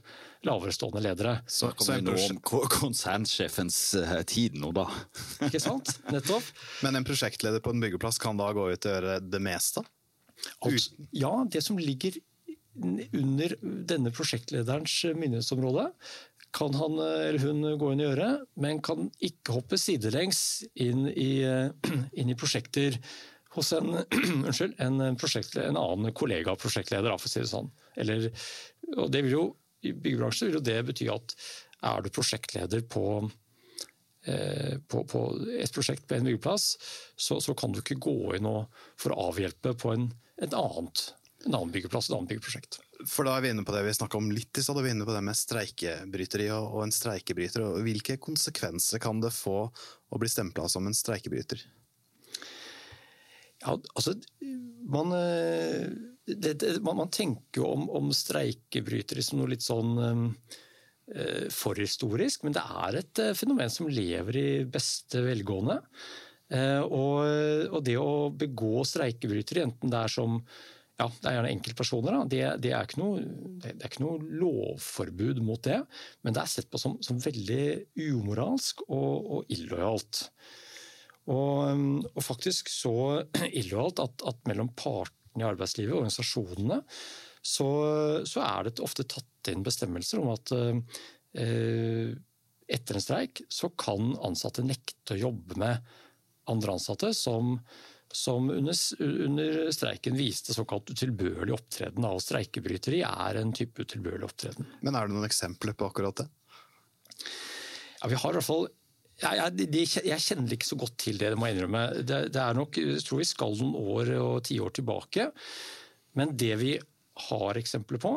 laverestående 0.48 1.04
ledere. 1.04 1.38
Så 1.48 1.70
kommer 1.78 2.02
vi 2.02 2.08
nå 2.08 2.16
om 2.34 2.66
konsernsjefens 2.74 3.78
tid 4.28 4.58
nå, 4.60 4.74
da. 4.76 4.88
Ikke 5.46 5.62
sant? 5.62 5.94
Nettopp. 6.10 6.50
Men 6.84 6.98
en 7.00 7.06
prosjektleder 7.08 7.62
på 7.64 7.76
en 7.76 7.86
byggeplass 7.86 8.18
kan 8.24 8.40
da 8.40 8.50
gå 8.56 8.72
ut 8.74 8.90
og 8.90 8.96
gjøre 8.98 9.22
det 9.24 9.44
meste? 9.46 9.86
Altså, 10.58 11.06
ja, 11.14 11.36
det 11.54 11.62
som 11.64 11.78
ligger 11.80 12.18
under 12.74 13.56
denne 13.62 14.12
prosjektlederens 14.14 14.96
myndighetsområde 15.14 15.90
kan 16.54 16.76
han 16.78 17.00
eller 17.02 17.42
hun 17.42 17.66
gå 17.82 17.92
inn 17.94 18.02
og 18.04 18.08
gjøre, 18.08 18.30
men 18.62 18.82
kan 18.86 19.08
ikke 19.26 19.56
hoppe 19.56 19.80
sidelengs 19.82 20.64
inn 20.78 21.08
i, 21.10 21.42
inn 22.20 22.30
i 22.30 22.38
prosjekter 22.38 23.00
hos 23.56 23.72
en, 23.74 23.96
unnskyld, 24.46 24.76
en, 24.82 25.02
en 25.02 25.80
annen 25.82 26.14
kollega 26.18 26.56
prosjektleder, 26.60 27.14
for 27.18 27.30
å 27.30 27.34
si 27.34 27.42
det 27.42 27.52
sånn. 27.52 27.72
Eller, 27.98 28.30
og 28.98 29.10
det 29.14 29.24
vil 29.26 29.38
jo, 29.38 29.46
I 29.84 29.94
byggebransjen 29.94 30.50
vil 30.50 30.60
jo 30.60 30.68
det 30.70 30.78
bety 30.90 31.10
at 31.12 31.34
er 31.84 32.06
du 32.06 32.12
prosjektleder 32.14 32.86
på, 32.88 33.08
eh, 34.30 34.78
på, 34.88 35.04
på 35.10 35.24
et 35.58 35.74
prosjekt 35.76 36.06
på 36.08 36.18
en 36.18 36.30
byggeplass, 36.30 36.70
så, 37.18 37.42
så, 37.44 37.58
kan 37.58 37.74
du 37.74 37.82
ikke 37.82 38.00
gå 38.02 38.38
inn 38.38 38.48
og, 38.50 38.70
for 38.96 39.14
å 39.14 39.30
avhjelpe 39.32 39.76
på 39.80 39.92
en, 39.98 40.08
et 40.42 40.56
annet 40.58 41.10
en 41.46 41.56
annen 41.58 41.72
byggeplass, 41.74 42.10
et 42.10 42.16
annet 42.16 42.32
byggeprosjekt. 42.32 42.80
For 43.10 43.28
da 43.28 43.36
er 43.36 43.44
vi 43.44 43.52
inne 43.52 43.66
på 43.68 43.74
det 43.76 43.84
vi 43.84 43.94
snakka 43.98 44.20
om 44.20 44.32
litt 44.32 44.58
i 44.60 44.64
stad, 44.64 44.80
vi 44.80 44.92
er 44.92 44.96
inne 44.96 45.08
på 45.08 45.16
det 45.16 45.24
med 45.26 45.38
streikebryteri 45.38 46.50
og, 46.56 46.80
en 46.86 46.94
streikebryter. 46.96 47.66
og 47.66 47.84
Hvilke 47.84 48.18
konsekvenser 48.22 49.02
kan 49.04 49.20
det 49.24 49.34
få 49.36 49.58
å 49.68 50.20
bli 50.22 50.32
stempla 50.32 50.70
som 50.72 50.88
en 50.88 50.96
streikebryter? 50.96 51.64
Ja, 53.64 53.76
altså, 53.76 54.16
man, 54.92 55.16
eh, 55.16 55.88
det, 56.28 56.58
det, 56.62 56.76
man, 56.84 57.02
man 57.04 57.12
tenker 57.14 57.64
jo 57.64 57.72
om, 57.76 57.88
om 57.92 58.12
streikebrytere 58.16 59.24
som 59.24 59.40
noe 59.40 59.54
litt 59.54 59.64
sånn 59.64 59.96
uh, 60.00 61.48
forhistorisk, 61.52 62.44
men 62.44 62.56
det 62.56 62.64
er 62.64 63.00
et 63.00 63.24
uh, 63.24 63.32
fenomen 63.40 63.72
som 63.72 63.92
lever 63.92 64.40
i 64.40 64.48
beste 64.68 65.24
velgående. 65.24 65.80
Uh, 66.54 66.84
og, 66.84 67.20
og, 67.72 67.80
det 67.88 67.96
å 67.98 68.30
begå 68.36 68.84
streikebrytere, 68.88 69.64
enten 69.70 69.92
det 69.92 70.04
er 70.04 70.12
som 70.12 70.42
ja, 71.00 71.08
det 71.10 71.30
er 71.30 71.38
gjerne 71.38 71.54
enkeltpersoner. 71.56 72.18
Det, 72.30 72.42
det, 72.62 72.74
er 72.78 72.98
noe, 73.02 73.22
det, 73.64 73.74
er 73.74 73.90
ikke 73.90 74.04
noe, 74.04 74.20
lovforbud 74.44 75.42
mot 75.46 75.62
det, 75.66 75.80
men 76.22 76.36
det 76.36 76.44
er 76.44 76.52
sett 76.52 76.70
på 76.70 76.82
som, 76.82 77.00
som 77.06 77.22
veldig 77.22 77.66
umoralsk 77.98 78.86
og, 78.86 79.32
og 79.38 79.54
illojalt. 79.54 80.28
Og, 81.32 82.04
og, 82.12 82.22
faktisk 82.24 82.70
så 82.72 82.96
illojalt 83.60 84.04
at, 84.04 84.26
at, 84.30 84.42
mellom 84.50 84.70
partene 84.78 85.42
i 85.42 85.48
arbeidslivet 85.48 85.96
og 85.96 86.04
organisasjonene 86.04 86.84
så, 87.44 87.70
så, 88.30 88.44
er 88.44 88.70
det 88.70 88.84
ofte 88.84 89.08
tatt 89.10 89.50
inn 89.52 89.66
bestemmelser 89.66 90.22
om 90.22 90.30
at 90.32 90.54
eh, 90.56 92.14
etter 92.72 93.00
en 93.00 93.04
streik 93.04 93.42
så 93.52 93.72
kan 93.80 94.14
ansatte 94.24 94.64
nekte 94.64 95.18
å 95.18 95.24
jobbe 95.26 95.58
med 95.60 95.96
andre 96.52 96.78
ansatte 96.78 97.12
som 97.18 97.58
som 98.14 98.50
under, 98.54 98.78
under, 99.02 99.58
streiken 99.74 100.18
viste 100.18 100.54
såkalt 100.54 100.92
utilbørlig 100.94 101.56
opptreden. 101.56 102.06
av 102.06 102.22
streikebryteri 102.22 103.02
er 103.08 103.40
en 103.42 103.54
type 103.56 103.84
utilbørlig 103.84 104.28
opptreden. 104.30 104.70
Men 104.86 104.96
er 104.96 105.08
det 105.08 105.16
noen 105.16 105.28
eksempler 105.28 105.76
på 105.78 105.90
akkurat 105.90 106.22
det? 106.22 106.30
Ja, 108.02 108.10
vi 108.12 108.20
har 108.20 108.34
i 108.34 108.40
hvert 108.40 108.48
fall 108.48 108.68
jeg, 109.24 109.40
jeg, 109.62 109.88
jeg, 110.10 110.24
kjenner 110.26 110.56
ikke 110.56 110.68
så 110.68 110.78
godt 110.80 110.96
til 111.00 111.20
det, 111.22 111.30
det 111.32 111.40
må 111.40 111.48
jeg 111.48 111.58
innrømme. 111.58 111.84
Det, 112.02 112.20
det, 112.34 112.42
er 112.42 112.58
nok, 112.58 112.80
jeg 112.82 113.04
tror 113.06 113.22
vi 113.22 113.30
skal 113.30 113.56
noen 113.60 113.76
år 113.94 114.12
og 114.18 114.34
tiår 114.48 114.74
tilbake. 114.80 115.28
Men 116.20 116.34
det 116.38 116.54
vi 116.62 116.74
har 117.30 117.60
eksempler 117.62 118.02
på, 118.02 118.14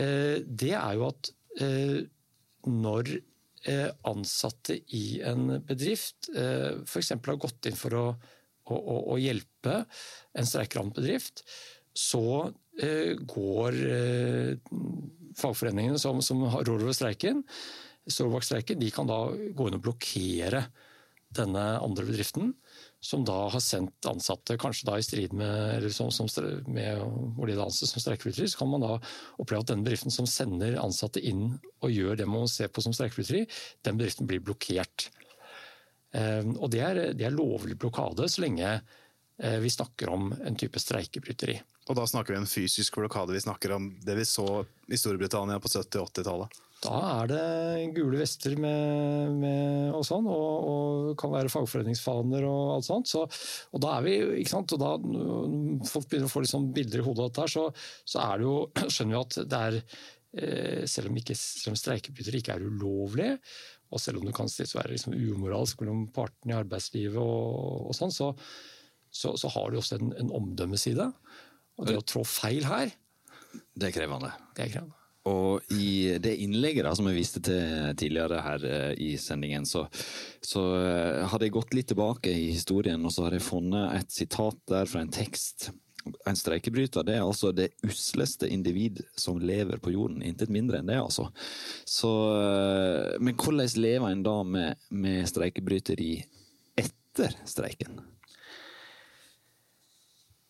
eh, 0.00 0.40
det 0.44 0.72
er 0.74 0.96
jo 0.96 1.08
at 1.10 1.30
eh, 1.60 2.00
når 2.64 3.12
eh, 3.68 3.90
ansatte 4.08 4.78
i 4.96 5.20
en 5.24 5.58
bedrift 5.64 6.30
f.eks. 6.32 7.12
har 7.12 7.40
gått 7.40 7.68
inn 7.68 7.78
for 7.78 7.98
å 8.00 8.06
å, 8.70 8.78
å, 8.78 8.98
å 9.14 9.20
hjelpe 9.20 9.82
en 10.34 10.48
streikerammet 10.48 11.00
bedrift, 11.00 11.44
så 11.94 12.50
eh, 12.82 13.14
går 13.20 13.78
eh, 13.86 14.54
fagforeningene 15.38 16.00
som, 16.00 16.22
som 16.24 16.42
rår 16.48 16.80
over 16.80 16.96
streiken, 16.96 17.44
står 18.06 18.32
bak 18.32 18.44
streiken, 18.46 18.80
de 18.80 18.90
kan 18.92 19.08
da 19.08 19.26
gå 19.32 19.68
inn 19.68 19.78
og 19.78 19.86
blokkere 19.86 20.66
denne 21.34 21.62
andre 21.82 22.04
bedriften, 22.06 22.52
som 23.04 23.24
da 23.26 23.36
har 23.52 23.62
sendt 23.62 24.06
ansatte, 24.08 24.56
kanskje 24.60 24.86
da 24.88 24.98
i 24.98 25.04
strid 25.04 25.34
med, 25.36 25.50
eller 25.76 25.92
som, 25.92 26.12
som, 26.14 26.28
med 26.70 27.02
hvor 27.36 27.50
de 27.50 27.56
anses 27.60 27.90
som 27.92 28.02
streikebrytere, 28.02 28.48
så 28.48 28.62
kan 28.62 28.70
man 28.70 28.84
da 28.84 28.94
oppleve 29.42 29.64
at 29.64 29.72
den 29.72 29.82
bedriften 29.84 30.14
som 30.14 30.28
sender 30.30 30.78
ansatte 30.80 31.20
inn 31.20 31.58
og 31.82 31.92
gjør 31.92 32.20
det 32.20 32.28
man 32.30 32.48
ser 32.50 32.70
på 32.72 32.84
som 32.84 32.94
streikebryteri, 32.96 33.44
den 33.84 34.00
bedriften 34.00 34.30
blir 34.30 34.44
blokkert. 34.44 35.10
Ehm, 36.14 36.54
og 36.58 36.70
det 36.74 36.82
er, 36.86 37.00
det 37.18 37.26
er 37.28 37.34
lovlig 37.34 37.78
blokade 37.80 38.28
så 38.30 38.44
lenge 38.44 38.68
eh, 38.74 39.58
vi 39.62 39.72
snakker 39.72 40.12
om 40.14 40.30
en 40.34 40.58
type 40.58 40.80
streikebryteri. 40.80 41.58
Og 41.90 41.98
da 41.98 42.06
snakker 42.08 42.32
vi 42.32 42.40
om 42.40 42.46
en 42.46 42.50
fysisk 42.50 42.96
blokade, 42.96 43.34
vi 43.34 43.42
snakker 43.44 43.74
om 43.76 43.90
det 44.04 44.16
vi 44.16 44.28
så 44.28 44.62
i 44.88 45.00
Storbritannia 45.00 45.58
på 45.60 45.68
70- 45.68 46.06
80-tallet? 46.06 46.62
Da 46.84 46.96
er 47.22 47.30
det 47.30 47.92
gule 47.96 48.18
vester 48.20 48.56
med, 48.60 49.36
med 49.40 49.94
og 49.96 50.02
sånn, 50.04 50.26
og, 50.28 50.66
og, 50.68 51.12
kan 51.20 51.32
være 51.32 51.52
fagforeningsfaner 51.52 52.44
og 52.48 52.74
alt 52.74 52.88
sånt. 52.88 53.08
Så, 53.08 53.22
og 53.72 53.84
da 53.84 53.94
er 53.96 54.04
vi, 54.04 54.16
ikke 54.42 54.52
sant, 54.52 54.74
og 54.76 54.82
da 54.82 54.90
folk 55.88 56.10
begynner 56.10 56.28
å 56.28 56.32
få 56.32 56.44
litt 56.44 56.52
sånn 56.52 56.72
bilder 56.76 57.00
i 57.00 57.06
hodet 57.06 57.24
av 57.24 57.30
dette, 57.30 57.46
så, 57.54 57.68
så 58.04 58.26
er 58.26 58.40
det 58.42 58.48
jo, 58.48 58.58
skjønner 58.92 59.14
vi 59.14 59.22
at 59.22 59.38
det 59.54 59.62
er 59.68 59.78
eh, 59.80 60.82
selv 60.90 61.12
om, 61.12 61.20
ikke, 61.22 61.38
selv 61.40 61.72
om 61.72 61.80
streikebryteri 61.80 62.42
ikke 62.42 62.58
er 62.58 62.68
ulovlig, 62.68 63.30
og 63.94 64.02
selv 64.02 64.20
om 64.20 64.26
det 64.26 64.34
kan 64.36 64.50
være 64.50 64.90
liksom 64.90 65.14
umoralsk 65.14 65.80
mellom 65.82 66.08
partene 66.14 66.54
i 66.54 66.58
arbeidslivet, 66.58 67.20
og, 67.20 67.86
og 67.90 67.96
sånn, 67.96 68.12
så, 68.14 68.32
så, 69.08 69.36
så, 69.38 69.52
har 69.54 69.70
du 69.70 69.78
også 69.78 70.00
en, 70.00 70.12
en 70.18 70.34
omdømmeside. 70.34 71.08
Og 71.78 71.88
det 71.88 71.96
å 71.98 72.04
trå 72.06 72.22
feil 72.26 72.66
her 72.68 72.92
Det 73.74 73.88
er 73.88 73.94
krevende. 73.94 74.30
Det 74.54 74.66
er 74.66 74.76
krevende. 74.76 74.98
Og 75.24 75.72
i 75.72 76.18
det 76.20 76.34
innlegget 76.44 76.84
da, 76.84 76.90
som 76.96 77.06
jeg 77.08 77.16
viste 77.16 77.40
til 77.44 77.94
tidligere 77.96 78.42
her 78.44 78.66
eh, 78.68 78.90
i 79.00 79.14
sendingen, 79.20 79.64
så, 79.64 79.86
så 80.44 80.64
uh, 80.76 81.22
hadde 81.30 81.48
jeg 81.48 81.54
gått 81.54 81.72
litt 81.72 81.88
tilbake 81.94 82.28
i 82.28 82.50
historien, 82.50 83.00
og 83.00 83.14
så 83.14 83.24
har 83.24 83.38
jeg 83.38 83.46
funnet 83.46 84.02
et 84.02 84.12
sitat 84.12 84.58
der 84.68 84.90
fra 84.90 85.00
en 85.00 85.14
tekst 85.14 85.70
en 86.04 86.38
streikebryter 86.38 87.04
det 87.06 87.16
er 87.18 87.24
altså 87.24 87.52
det 87.56 87.70
usleste 87.86 88.48
individ 88.50 89.02
som 89.18 89.40
lever 89.40 89.80
på 89.82 89.94
jorden. 89.94 90.22
Intet 90.24 90.52
mindre 90.52 90.80
enn 90.80 90.90
det, 90.90 90.98
altså. 91.00 91.28
Så, 91.88 92.10
eh, 92.38 93.14
men 93.20 93.36
hvordan 93.38 93.70
lever 93.80 94.10
en 94.10 94.24
da 94.26 94.40
med, 94.46 94.82
med 94.90 95.28
streikebryteri 95.30 96.16
etter 96.80 97.36
streiken? 97.48 98.02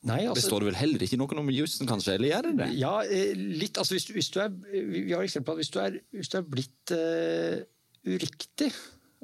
Nei, 0.04 0.26
altså, 0.26 0.36
det 0.36 0.44
står 0.44 0.66
vel 0.68 0.76
heller 0.76 1.04
ikke 1.04 1.16
noe 1.16 1.38
om 1.40 1.52
jussen, 1.54 1.88
kanskje? 1.88 2.18
Eller 2.18 2.34
gjør 2.34 2.48
det 2.48 2.56
det? 2.58 2.66
Ja, 2.76 2.96
eh, 3.08 3.32
litt. 3.34 3.78
Altså, 3.80 3.96
hvis, 3.96 4.10
hvis 4.12 4.28
du 4.34 4.42
er, 4.44 4.50
vi 4.74 5.14
har 5.14 5.24
eksempel 5.24 5.48
på 5.48 5.54
at 5.56 5.62
hvis 5.62 5.72
du 5.72 5.78
er, 5.80 5.96
hvis 6.12 6.32
du 6.32 6.36
er 6.40 6.50
blitt 6.56 6.92
uh, 6.92 7.62
uriktig, 8.04 8.68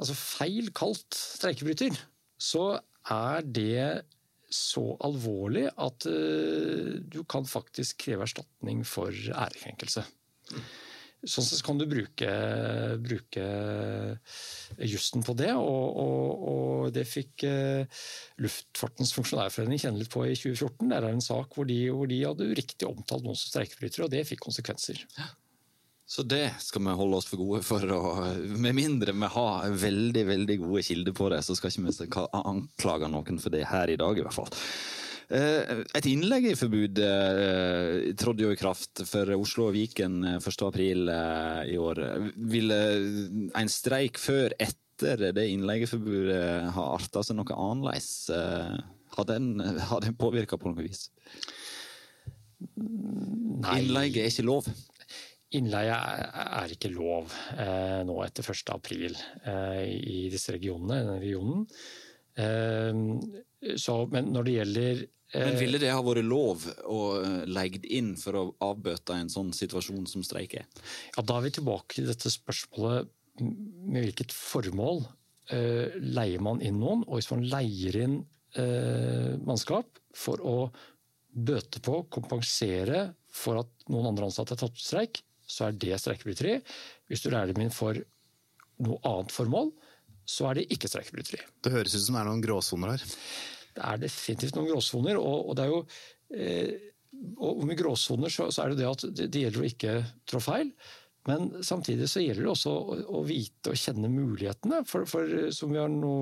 altså 0.00 0.16
feil 0.16 0.70
kalt 0.76 1.18
streikebryter, 1.18 2.00
så 2.40 2.78
er 3.12 3.44
det 3.44 4.06
så 4.50 4.84
alvorlig 5.06 5.68
at 5.70 6.06
uh, 6.10 6.98
du 7.00 7.22
kan 7.30 7.48
faktisk 7.48 8.02
kreve 8.06 8.26
erstatning 8.26 8.84
for 8.88 9.10
ærekrenkelse. 9.14 10.04
Sånn 11.20 11.44
sett 11.44 11.60
kan 11.66 11.76
du 11.76 11.84
bruke, 11.84 12.28
bruke 13.04 13.44
jussen 14.88 15.24
på 15.26 15.34
det, 15.36 15.50
og, 15.52 15.98
og, 16.00 16.46
og 16.52 16.94
det 16.96 17.04
fikk 17.08 17.44
uh, 17.44 18.00
Luftfartens 18.40 19.12
funksjonærforening 19.18 19.82
kjenne 19.82 20.00
litt 20.00 20.12
på 20.12 20.24
i 20.24 20.32
2014. 20.32 20.88
Der 20.94 21.04
er 21.04 21.12
en 21.12 21.24
sak 21.24 21.52
hvor 21.56 21.68
de, 21.68 21.82
hvor 21.92 22.08
de 22.08 22.22
hadde 22.24 22.48
uriktig 22.54 22.88
omtalt 22.88 23.26
noen 23.26 23.36
som 23.36 23.52
streikebrytere, 23.52 24.08
og 24.08 24.14
det 24.14 24.24
fikk 24.30 24.46
konsekvenser. 24.48 25.04
Så 26.10 26.24
det 26.26 26.48
skal 26.58 26.82
vi 26.82 26.96
holde 26.98 27.18
oss 27.20 27.28
for 27.30 27.38
gode 27.38 27.60
for. 27.62 27.84
å, 27.94 28.14
Med 28.58 28.74
mindre 28.74 29.14
vi 29.14 29.28
har 29.30 29.76
veldig 29.78 30.24
veldig 30.26 30.56
gode 30.64 30.82
kilder 30.82 31.14
på 31.14 31.28
det, 31.30 31.44
så 31.46 31.54
skal 31.54 31.70
ikke 31.70 31.92
vi 31.92 32.24
anklage 32.40 33.10
noen 33.12 33.38
for 33.38 33.54
det 33.54 33.68
her 33.70 33.92
i 33.92 33.98
dag, 34.00 34.18
i 34.18 34.24
hvert 34.26 34.34
fall. 34.34 34.50
Eh, 35.30 35.84
et 35.94 36.08
innleggeforbud 36.10 36.98
eh, 37.06 38.10
trådte 38.18 38.42
jo 38.42 38.50
i 38.50 38.58
kraft 38.58 39.04
for 39.06 39.30
Oslo 39.36 39.68
og 39.68 39.76
Viken 39.76 40.24
1.4 40.40 40.82
eh, 40.82 41.62
i 41.76 41.78
år. 41.78 42.02
Ville 42.50 42.80
en 43.62 43.70
streik 43.70 44.18
før 44.18 44.56
etter 44.58 45.28
det 45.30 45.46
innleggeforbudet 45.52 46.74
ha 46.74 46.90
arta 46.96 47.22
seg 47.22 47.38
noe 47.38 47.54
annerledes? 47.54 48.10
Har 49.14 49.30
den, 49.30 49.52
har 49.62 50.02
den 50.02 50.18
påvirka 50.18 50.58
på 50.58 50.74
noe 50.74 50.90
vis? 50.90 51.06
Nei. 52.74 53.78
Innleie 53.78 54.26
er 54.26 54.34
ikke 54.34 54.50
lov? 54.50 54.66
Innleie 55.58 55.94
er 55.94 56.70
ikke 56.70 56.92
lov 56.92 57.32
eh, 57.58 58.00
nå 58.06 58.16
etter 58.22 58.46
1. 58.46 58.70
april 58.70 59.16
eh, 59.42 59.86
i 59.90 60.20
disse 60.30 60.54
regionene. 60.54 61.00
denne 61.00 61.16
regionen. 61.18 61.64
Eh, 62.38 63.74
så, 63.80 63.96
men 64.12 64.30
når 64.34 64.46
det 64.46 64.58
gjelder 64.60 65.08
men 65.30 65.54
Ville 65.60 65.78
det 65.78 65.92
ha 65.94 66.00
vært 66.02 66.26
lov 66.26 66.64
å 66.90 67.00
leid 67.46 67.84
inn 67.86 68.16
for 68.18 68.34
å 68.34 68.42
avbøte 68.66 69.14
en 69.14 69.28
sånn 69.30 69.52
situasjon 69.54 70.08
som 70.10 70.24
streik 70.26 70.56
er? 70.58 70.66
Ja, 71.14 71.22
Da 71.22 71.36
er 71.38 71.44
vi 71.44 71.52
tilbake 71.54 72.00
til 72.00 72.08
dette 72.10 72.32
spørsmålet 72.34 73.12
med 73.40 74.08
hvilket 74.08 74.34
formål 74.34 75.04
eh, 75.54 75.94
leier 76.02 76.42
man 76.42 76.58
inn 76.66 76.80
noen? 76.82 77.04
Og 77.06 77.20
hvis 77.20 77.30
man 77.30 77.46
leier 77.46 78.00
inn 78.02 78.16
eh, 78.58 79.36
mannskap 79.46 80.02
for 80.18 80.42
å 80.42 80.56
bøte 81.30 81.78
på, 81.84 82.02
kompensere 82.10 83.12
for 83.30 83.62
at 83.62 83.90
noen 83.90 84.10
andre 84.10 84.26
ansatte 84.26 84.56
har 84.56 84.64
tatt 84.64 84.82
streik, 84.82 85.22
så 85.50 85.68
er 85.68 85.78
det 85.82 85.98
streikebryteri. 86.00 86.58
Hvis 87.10 87.24
du 87.24 87.30
lærer 87.32 87.52
dem 87.52 87.64
inn 87.64 87.74
for 87.74 87.98
noe 88.80 89.00
annet 89.08 89.34
formål, 89.34 89.72
så 90.30 90.50
er 90.50 90.60
det 90.60 90.68
ikke 90.74 90.90
streikebryteri. 90.90 91.42
Det 91.62 91.72
høres 91.74 91.96
ut 91.96 92.04
som 92.04 92.16
det 92.16 92.22
er 92.22 92.30
noen 92.30 92.44
gråsoner 92.44 92.94
her. 92.94 93.04
Det 93.74 93.84
er 93.86 94.00
definitivt 94.04 94.56
noen 94.56 94.70
gråsoner. 94.70 95.18
Og, 95.20 95.50
og, 95.50 95.58
det 95.58 95.66
er 95.66 95.72
jo 95.72 95.82
eh, 96.36 96.88
og 97.42 97.62
med 97.66 97.78
gråsoner 97.78 98.32
så, 98.32 98.48
så, 98.54 98.64
er 98.64 98.72
det 98.72 98.82
det 98.82 98.88
at 98.88 99.06
det, 99.08 99.28
det, 99.34 99.44
gjelder 99.44 99.62
å 99.62 99.70
ikke 99.70 99.94
trå 100.30 100.42
feil. 100.44 100.72
Men 101.28 101.50
samtidig 101.66 102.08
så 102.08 102.22
gjelder 102.22 102.46
det 102.46 102.52
også 102.54 102.72
å, 102.72 102.98
å 103.18 103.22
vite 103.26 103.72
og 103.72 103.80
kjenne 103.80 104.10
mulighetene. 104.12 104.82
For, 104.88 105.08
for, 105.10 105.50
som 105.54 105.74
vi 105.74 105.80
har 105.82 105.90
nå 105.92 106.14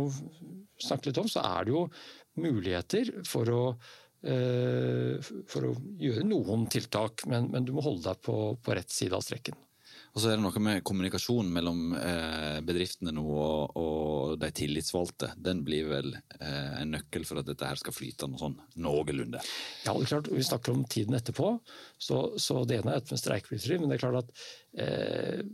snakket 0.83 1.13
litt 1.13 1.23
om, 1.23 1.31
så 1.31 1.45
er 1.45 1.69
det 1.69 1.75
jo 1.77 1.85
muligheter 2.39 3.13
for 3.29 3.53
å, 3.53 3.63
for 4.19 5.69
å 5.69 5.77
gjøre 6.03 6.25
noen 6.27 6.67
tiltak. 6.67 7.23
Men, 7.31 7.53
men, 7.53 7.65
du 7.65 7.71
må 7.77 7.85
holde 7.85 8.09
deg 8.09 8.23
på, 8.27 8.35
på 8.59 8.75
rett 8.75 8.91
side 8.91 9.15
av 9.15 9.23
streken. 9.23 9.55
Og 10.15 10.23
så 10.23 10.33
er 10.33 10.39
det 10.39 10.43
noe 10.43 10.63
med 10.63 10.83
kommunikasjonen 10.87 11.51
mellom 11.53 11.93
eh, 11.95 12.59
bedriftene 12.67 13.13
nå 13.15 13.25
og, 13.29 13.77
og, 13.79 14.33
de 14.41 14.51
tillitsvalgte. 14.57 15.31
Den 15.39 15.61
blir 15.67 15.91
vel 15.93 16.11
eh, 16.17 16.81
en 16.81 16.95
nøkkel 16.97 17.27
for 17.29 17.39
at 17.41 17.47
dette 17.49 17.69
her 17.69 17.79
skal 17.81 17.95
flyte 17.95 18.27
noe 18.31 18.41
sånn 18.41 18.57
noenlunde? 18.83 19.43
Ja, 19.85 19.93
det 19.93 20.09
er 20.09 20.13
klart, 20.15 20.33
Vi 20.33 20.47
snakker 20.49 20.75
om 20.75 20.83
tiden 20.91 21.19
etterpå. 21.19 21.53
Så, 22.01 22.23
så 22.41 22.65
det 22.67 22.81
ene 22.81 22.95
er 22.95 23.03
dette 23.03 23.15
med 23.15 23.23
streikebryteri. 23.23 23.79
Men 23.79 23.93
det 23.93 23.99
er 23.99 24.05
klart 24.07 24.23
at 24.25 24.47
eh, 24.83 25.45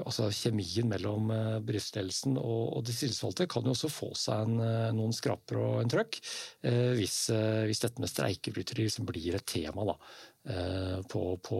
altså 0.00 0.28
kjemien 0.34 0.88
mellom 0.90 1.30
eh, 1.34 1.58
bedriftsledelsen 1.64 2.38
og, 2.40 2.62
og 2.78 2.84
de 2.86 2.94
tillitsvalgte 2.96 3.46
kan 3.50 3.66
jo 3.66 3.74
også 3.74 3.90
få 3.92 4.10
seg 4.18 4.46
en, 4.46 4.62
eh, 4.64 4.92
noen 4.96 5.14
skraper 5.16 5.60
og 5.60 5.82
en 5.82 5.92
trøkk 5.92 6.18
eh, 6.66 6.94
hvis, 6.98 7.18
hvis, 7.68 7.82
dette 7.84 8.02
med 8.02 8.10
streikebryteri 8.10 8.88
liksom 8.88 9.08
blir 9.08 9.38
et 9.38 9.46
tema 9.48 9.86
da, 9.88 9.94
på, 11.08 11.22
på, 11.40 11.58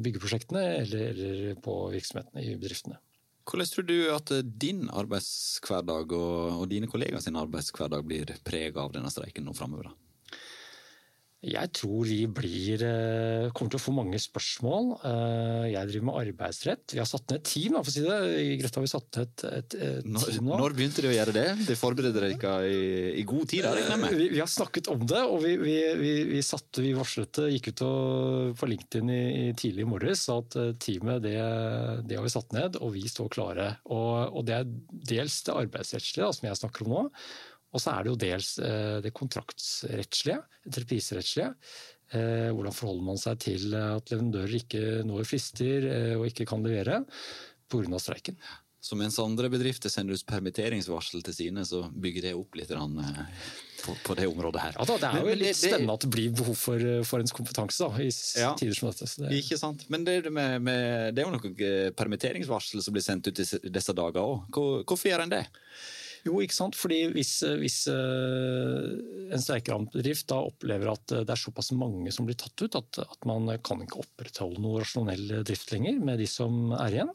byggeprosjektene 0.00 0.62
eller, 0.78 1.02
eller, 1.10 1.58
på 1.60 1.74
virksomhetene 1.92 2.40
i 2.40 2.54
bedriftene. 2.56 2.96
Hvordan 3.44 3.68
tror 3.68 3.86
du 3.88 3.96
at 4.14 4.32
din 4.62 4.86
arbeidshverdag 4.88 6.14
og, 6.16 6.62
og 6.62 6.64
dine 6.70 6.88
kollegaer 6.88 7.20
sin 7.20 7.36
arbeidshverdag 7.36 8.06
blir 8.08 8.32
preget 8.46 8.80
av 8.80 8.94
denne 8.96 9.12
streiken 9.12 9.44
nå 9.44 9.52
framover? 9.56 9.92
Jeg 11.44 11.70
tror 11.76 12.06
vi 12.08 12.22
blir, 12.24 12.80
eh, 12.80 13.50
kommer 13.52 13.74
til 13.74 13.80
å 13.80 13.84
få 13.84 13.92
mange 13.92 14.16
spørsmål. 14.20 14.86
Eh, 15.04 15.72
jeg 15.74 15.90
driver 15.90 16.06
med 16.08 16.18
arbeidsrett. 16.22 16.94
Vi 16.94 17.00
har 17.02 17.08
satt 17.08 17.28
ned 17.28 17.40
et 17.40 17.44
team. 17.44 17.76
For 17.76 17.90
å 17.90 17.92
si 17.92 18.00
det. 18.00 18.18
I 18.40 18.56
Grøtta 18.60 18.80
har 18.80 18.86
vi 18.86 18.92
satt 18.92 19.18
ned 19.18 19.28
et, 19.28 19.44
et, 19.44 19.74
et 19.74 20.08
når, 20.08 20.24
team 20.30 20.48
nå. 20.48 20.56
Når 20.62 20.76
begynte 20.78 21.04
dere 21.04 21.12
å 21.12 21.18
gjøre 21.18 21.36
det? 21.36 21.46
Det 21.68 21.76
forbereder 21.76 22.28
dere 22.32 22.54
i, 22.64 23.20
i 23.20 23.26
god 23.28 23.48
tid? 23.52 23.68
Vi, 24.14 24.28
vi, 24.32 24.40
har 24.40 24.48
snakket 24.48 24.88
om 24.94 25.04
det, 25.06 25.20
og 25.20 25.42
vi, 25.44 25.54
vi, 25.60 26.12
vi 26.32 26.42
satte, 26.44 26.80
vi 26.84 26.96
varslet 26.96 27.32
det. 27.36 27.50
Gikk 27.58 27.72
ut 27.74 27.84
og, 27.90 28.56
på 28.60 28.70
LinkedIn 28.70 29.12
i, 29.12 29.22
i 29.44 29.54
tidlig 29.58 29.84
i 29.84 29.90
morges 29.90 30.24
at 30.32 30.56
eh, 30.60 30.72
teamet 30.80 31.24
det, 31.26 31.38
det, 32.08 32.16
har 32.16 32.24
vi 32.24 32.32
satt 32.32 32.56
ned, 32.56 32.80
og 32.80 32.94
vi 32.96 33.04
står 33.10 33.32
klare. 33.36 33.72
Og, 33.92 34.32
og 34.32 34.46
det 34.48 34.62
er 34.62 34.70
dels 35.12 35.42
det 35.44 35.58
arbeidsrettslige, 35.66 36.32
som 36.38 36.48
jeg 36.48 36.62
snakker 36.62 36.88
om 36.88 36.96
nå. 36.96 37.08
Og 37.74 37.82
så 37.82 37.94
er 37.94 38.04
det 38.04 38.12
jo 38.12 38.20
dels 38.22 38.54
eh, 38.62 38.98
det 39.04 39.12
kontraktsrettslige, 39.16 40.38
entrepriserettslige. 40.68 41.50
Eh, 42.14 42.50
hvordan 42.54 42.74
forholder 42.76 43.08
man 43.08 43.18
seg 43.18 43.40
til 43.42 43.74
at 43.74 44.12
leverandører 44.12 44.60
ikke 44.60 44.82
når 45.08 45.26
frister 45.26 45.88
eh, 45.90 46.12
og 46.18 46.28
ikke 46.28 46.46
kan 46.48 46.62
levere 46.62 47.02
pga. 47.72 47.98
streiken. 47.98 48.38
Så 48.84 48.98
mens 49.00 49.16
andre 49.18 49.48
bedrifter 49.48 49.88
sender 49.88 50.12
ut 50.14 50.26
permitteringsvarsel 50.28 51.22
til 51.24 51.34
sine, 51.34 51.62
så 51.64 51.86
bygger 51.88 52.26
det 52.26 52.32
opp 52.36 52.58
litt 52.60 52.68
på, 52.68 53.94
på 54.04 54.16
det 54.18 54.26
området 54.28 54.60
her. 54.60 54.76
Ja 54.76 54.84
da, 54.84 54.98
Det 55.00 55.08
er 55.08 55.24
jo 55.24 55.36
litt 55.40 55.56
spennende 55.56 55.96
at 55.96 56.04
det 56.04 56.10
blir 56.12 56.34
behov 56.36 56.58
for, 56.60 56.84
for 57.08 57.24
ens 57.24 57.32
kompetanse 57.32 57.80
da, 57.80 58.04
i 58.04 58.10
ja, 58.42 58.52
tider 58.60 58.76
som 58.76 58.92
dette. 58.92 59.08
Det... 59.24 59.32
Ikke 59.40 59.56
sant. 59.58 59.86
Men 59.88 60.04
det, 60.04 60.18
med, 60.28 60.60
med, 60.68 61.16
det 61.16 61.24
er 61.24 61.30
jo 61.30 61.32
noe 61.32 61.80
permitteringsvarsel 61.96 62.84
som 62.84 62.94
blir 62.94 63.06
sendt 63.08 63.32
ut 63.32 63.40
i 63.40 63.72
disse 63.72 63.96
dager 63.96 64.20
òg. 64.20 64.60
Hvorfor 64.84 65.08
gjør 65.08 65.24
en 65.24 65.32
det? 65.32 65.46
Jo, 66.24 66.38
ikke 66.40 66.56
sant. 66.56 66.76
Fordi 66.78 67.00
hvis, 67.12 67.32
hvis 67.60 67.82
eh, 67.92 68.86
en 69.34 69.42
streikerammet 69.42 69.92
bedrift 69.92 70.28
da 70.30 70.40
opplever 70.46 70.94
at 70.94 71.04
det 71.12 71.34
er 71.34 71.40
såpass 71.40 71.72
mange 71.76 72.12
som 72.14 72.28
blir 72.28 72.38
tatt 72.40 72.64
ut, 72.64 72.78
at, 72.80 73.02
at 73.04 73.28
man 73.28 73.50
kan 73.64 73.82
ikke 73.84 74.00
opprettholde 74.06 74.62
noe 74.64 74.80
rasjonell 74.80 75.42
drift 75.44 75.74
lenger 75.74 76.00
med 76.00 76.22
de 76.22 76.28
som 76.30 76.72
er 76.78 76.96
igjen, 76.96 77.12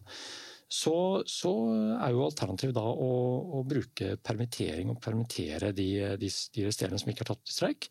så, 0.70 1.24
så 1.26 1.52
er 1.98 2.14
jo 2.14 2.28
alternativet 2.28 2.76
da 2.78 2.86
å, 2.86 3.14
å, 3.58 3.64
bruke 3.66 4.14
permittering 4.22 4.92
og 4.94 5.00
permittere 5.02 5.72
de, 5.74 5.90
de, 6.22 6.30
de 6.30 6.68
resterende 6.68 7.02
som 7.02 7.10
ikke 7.10 7.26
er 7.26 7.32
tatt 7.32 7.50
i 7.50 7.56
streik. 7.56 7.90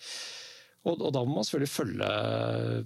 Og, 0.86 0.94
og, 0.94 1.10
da 1.10 1.24
må 1.26 1.40
man 1.40 1.46
selvfølgelig 1.48 1.72
følge 1.74 2.10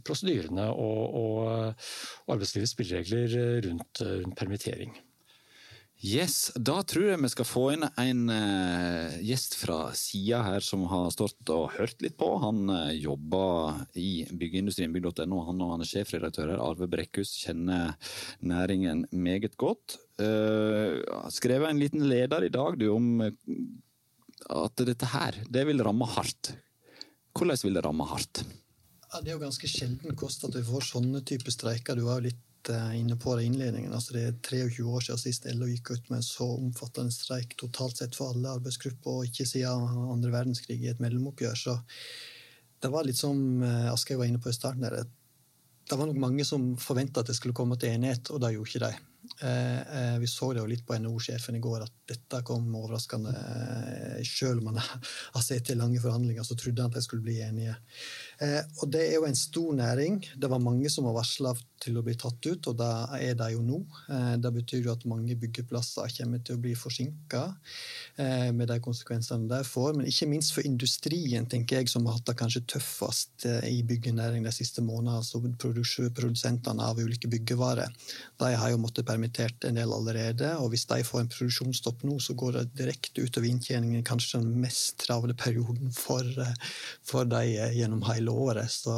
prosedyrene 0.09 0.71
og, 0.73 1.19
og 1.21 2.33
arbeidslivets 2.33 2.73
spilleregler 2.73 3.37
rundt, 3.69 4.01
rundt 4.25 4.39
permittering. 4.41 4.97
Yes, 6.03 6.51
Da 6.59 6.81
tror 6.83 7.13
jeg 7.13 7.21
vi 7.23 7.29
skal 7.31 7.47
få 7.47 7.61
inn 7.77 7.85
en 7.87 8.23
uh, 8.27 9.13
gjest 9.23 9.55
fra 9.55 9.93
sida 9.95 10.41
her 10.43 10.65
som 10.67 10.83
har 10.91 11.13
stått 11.15 11.53
og 11.55 11.77
hørt 11.77 12.03
litt 12.03 12.17
på. 12.19 12.27
Han 12.43 12.67
uh, 12.75 12.91
jobber 12.91 13.85
i 13.95 14.25
byggeindustrien 14.27 14.91
bygg.no. 14.91 15.45
Han, 15.47 15.63
og 15.63 15.77
han 15.77 15.85
er 15.85 15.91
sjefredaktør 15.93 16.51
her. 16.51 16.65
Arve 16.65 16.91
Brekkhus 16.91 17.37
kjenner 17.45 17.95
næringen 18.43 19.07
meget 19.15 19.55
godt. 19.63 20.01
Uh, 20.19 20.99
skrevet 21.31 21.71
en 21.71 21.79
liten 21.79 22.03
leder 22.11 22.49
i 22.49 22.51
dag 22.51 22.83
du, 22.83 22.89
om 22.97 23.23
at 23.23 24.83
dette 24.83 25.15
her, 25.15 25.39
det 25.55 25.69
vil 25.71 25.87
ramme 25.87 26.11
hardt. 26.19 26.57
Hvordan 27.31 27.63
vil 27.63 27.79
det 27.79 27.87
ramme 27.87 28.11
hardt? 28.11 28.43
Ja, 29.13 29.21
det 29.21 29.31
er 29.31 29.37
jo 29.37 29.45
ganske 29.47 29.71
sjelden 29.71 30.19
kost 30.19 30.43
at 30.49 30.59
vi 30.59 30.67
får 30.67 30.89
sånne 30.97 31.23
typer 31.23 31.55
streiker. 31.55 31.95
Du 31.95 32.09
var 32.11 32.19
jo 32.19 32.33
litt 32.33 32.43
Eh, 32.71 33.01
inne 33.01 33.17
på 33.17 33.37
det 33.37 33.43
i 33.43 33.47
innledningen. 33.47 33.95
Altså 33.95 34.15
det 34.15 34.23
er 34.23 34.37
23 34.43 34.85
år 34.87 35.01
siden 35.07 35.19
sist 35.19 35.49
LO 35.51 35.67
gikk 35.67 35.91
ut 35.91 36.11
med 36.11 36.21
en 36.21 36.27
så 36.27 36.47
omfattende 36.55 37.15
streik 37.15 37.57
totalt 37.59 37.99
sett 37.99 38.19
for 38.19 38.35
alle 38.35 38.53
arbeidsgrupper, 38.59 39.19
og 39.19 39.31
ikke 39.31 39.47
siden 39.49 40.07
andre 40.13 40.31
verdenskrig 40.35 40.79
i 40.83 40.93
et 40.93 41.03
mellomoppgjør. 41.03 41.59
Så 41.59 41.79
det 42.83 42.91
var 42.93 43.07
litt 43.07 43.19
som 43.19 43.63
Aschehoug 43.63 44.23
var 44.23 44.31
inne 44.31 44.43
på 44.43 44.51
i 44.51 44.57
starten. 44.57 44.87
Der. 44.87 45.09
Det 45.91 45.99
var 45.99 46.07
nok 46.07 46.21
mange 46.23 46.47
som 46.47 46.73
forventa 46.79 47.23
at 47.23 47.31
det 47.31 47.39
skulle 47.39 47.57
komme 47.57 47.79
til 47.79 47.97
enighet, 47.97 48.31
og 48.31 48.43
det 48.43 48.55
gjorde 48.55 48.71
ikke 48.71 48.87
de. 48.87 48.93
Eh, 49.41 50.19
vi 50.19 50.27
så 50.27 50.53
det 50.53 50.61
jo 50.63 50.69
litt 50.71 50.85
på 50.87 50.97
NHO-sjefen 50.99 51.57
i 51.57 51.63
går, 51.63 51.85
at 51.85 51.95
dette 52.11 52.43
kom 52.47 52.67
overraskende. 52.75 53.33
Selv 54.27 54.63
om 54.63 54.71
man 54.71 54.81
har 55.35 55.45
sett 55.45 55.67
til 55.69 55.79
lange 55.79 56.03
forhandlinger, 56.03 56.47
så 56.47 56.59
trodde 56.59 56.83
han 56.83 56.91
at 56.91 56.99
de 56.99 57.05
skulle 57.05 57.27
bli 57.27 57.39
enige. 57.45 57.77
Og 58.43 58.89
det 58.91 59.03
er 59.07 59.21
jo 59.21 59.27
en 59.29 59.37
stor 59.39 59.75
næring. 59.77 60.17
Det 60.41 60.49
var 60.51 60.63
mange 60.63 60.91
som 60.91 61.07
var 61.07 61.21
varsla 61.21 61.53
til 61.83 61.99
å 61.99 62.05
bli 62.07 62.15
tatt 62.19 62.47
ut, 62.47 62.69
og 62.71 62.79
det 62.79 62.91
er 63.19 63.37
de 63.39 63.49
jo 63.55 63.63
nå. 63.65 63.81
Eh, 64.13 64.35
det 64.43 64.53
betyr 64.55 64.87
jo 64.87 64.95
at 64.95 65.07
mange 65.11 65.35
byggeplasser 65.39 66.13
kommer 66.19 66.43
til 66.45 66.57
å 66.57 66.63
bli 66.63 66.75
forsinka 66.79 67.43
eh, 68.23 68.51
med 68.55 68.71
de 68.71 68.79
konsekvensene 68.83 69.51
det 69.51 69.63
får. 69.69 69.97
Men 69.99 70.11
ikke 70.11 70.29
minst 70.31 70.55
for 70.55 70.67
industrien, 70.69 71.49
tenker 71.51 71.81
jeg, 71.81 71.91
som 71.93 72.07
har 72.07 72.19
hatt 72.19 72.29
det 72.31 72.37
kanskje 72.39 72.65
tøffest 72.75 73.47
eh, 73.49 73.67
i 73.73 73.83
byggenæringen 73.89 74.47
de 74.47 74.55
siste 74.55 74.85
månedene. 74.85 75.19
Altså 75.23 75.43
produsentene 75.43 76.87
av 76.87 77.01
ulike 77.03 77.31
byggevarer. 77.33 77.91
De 78.43 78.53
har 78.59 78.73
jo 78.73 78.81
måttet 78.83 79.09
permittert 79.09 79.67
en 79.67 79.81
del 79.81 79.95
allerede. 79.95 80.55
Og 80.63 80.73
hvis 80.75 80.87
de 80.91 81.03
får 81.07 81.25
en 81.25 81.33
produksjonsstopp 81.33 82.07
nå, 82.07 82.19
så 82.23 82.37
går 82.39 82.59
det 82.59 82.67
direkte 82.79 83.27
utover 83.27 83.51
inntjeningen 83.51 84.07
kanskje 84.07 84.43
den 84.43 84.61
mest 84.63 85.01
travle 85.03 85.35
perioden 85.39 85.91
for, 85.95 86.27
for 87.07 87.27
de 87.29 87.43
gjennom 87.75 88.05
hele 88.07 88.32
året. 88.35 88.73
Så 88.73 88.95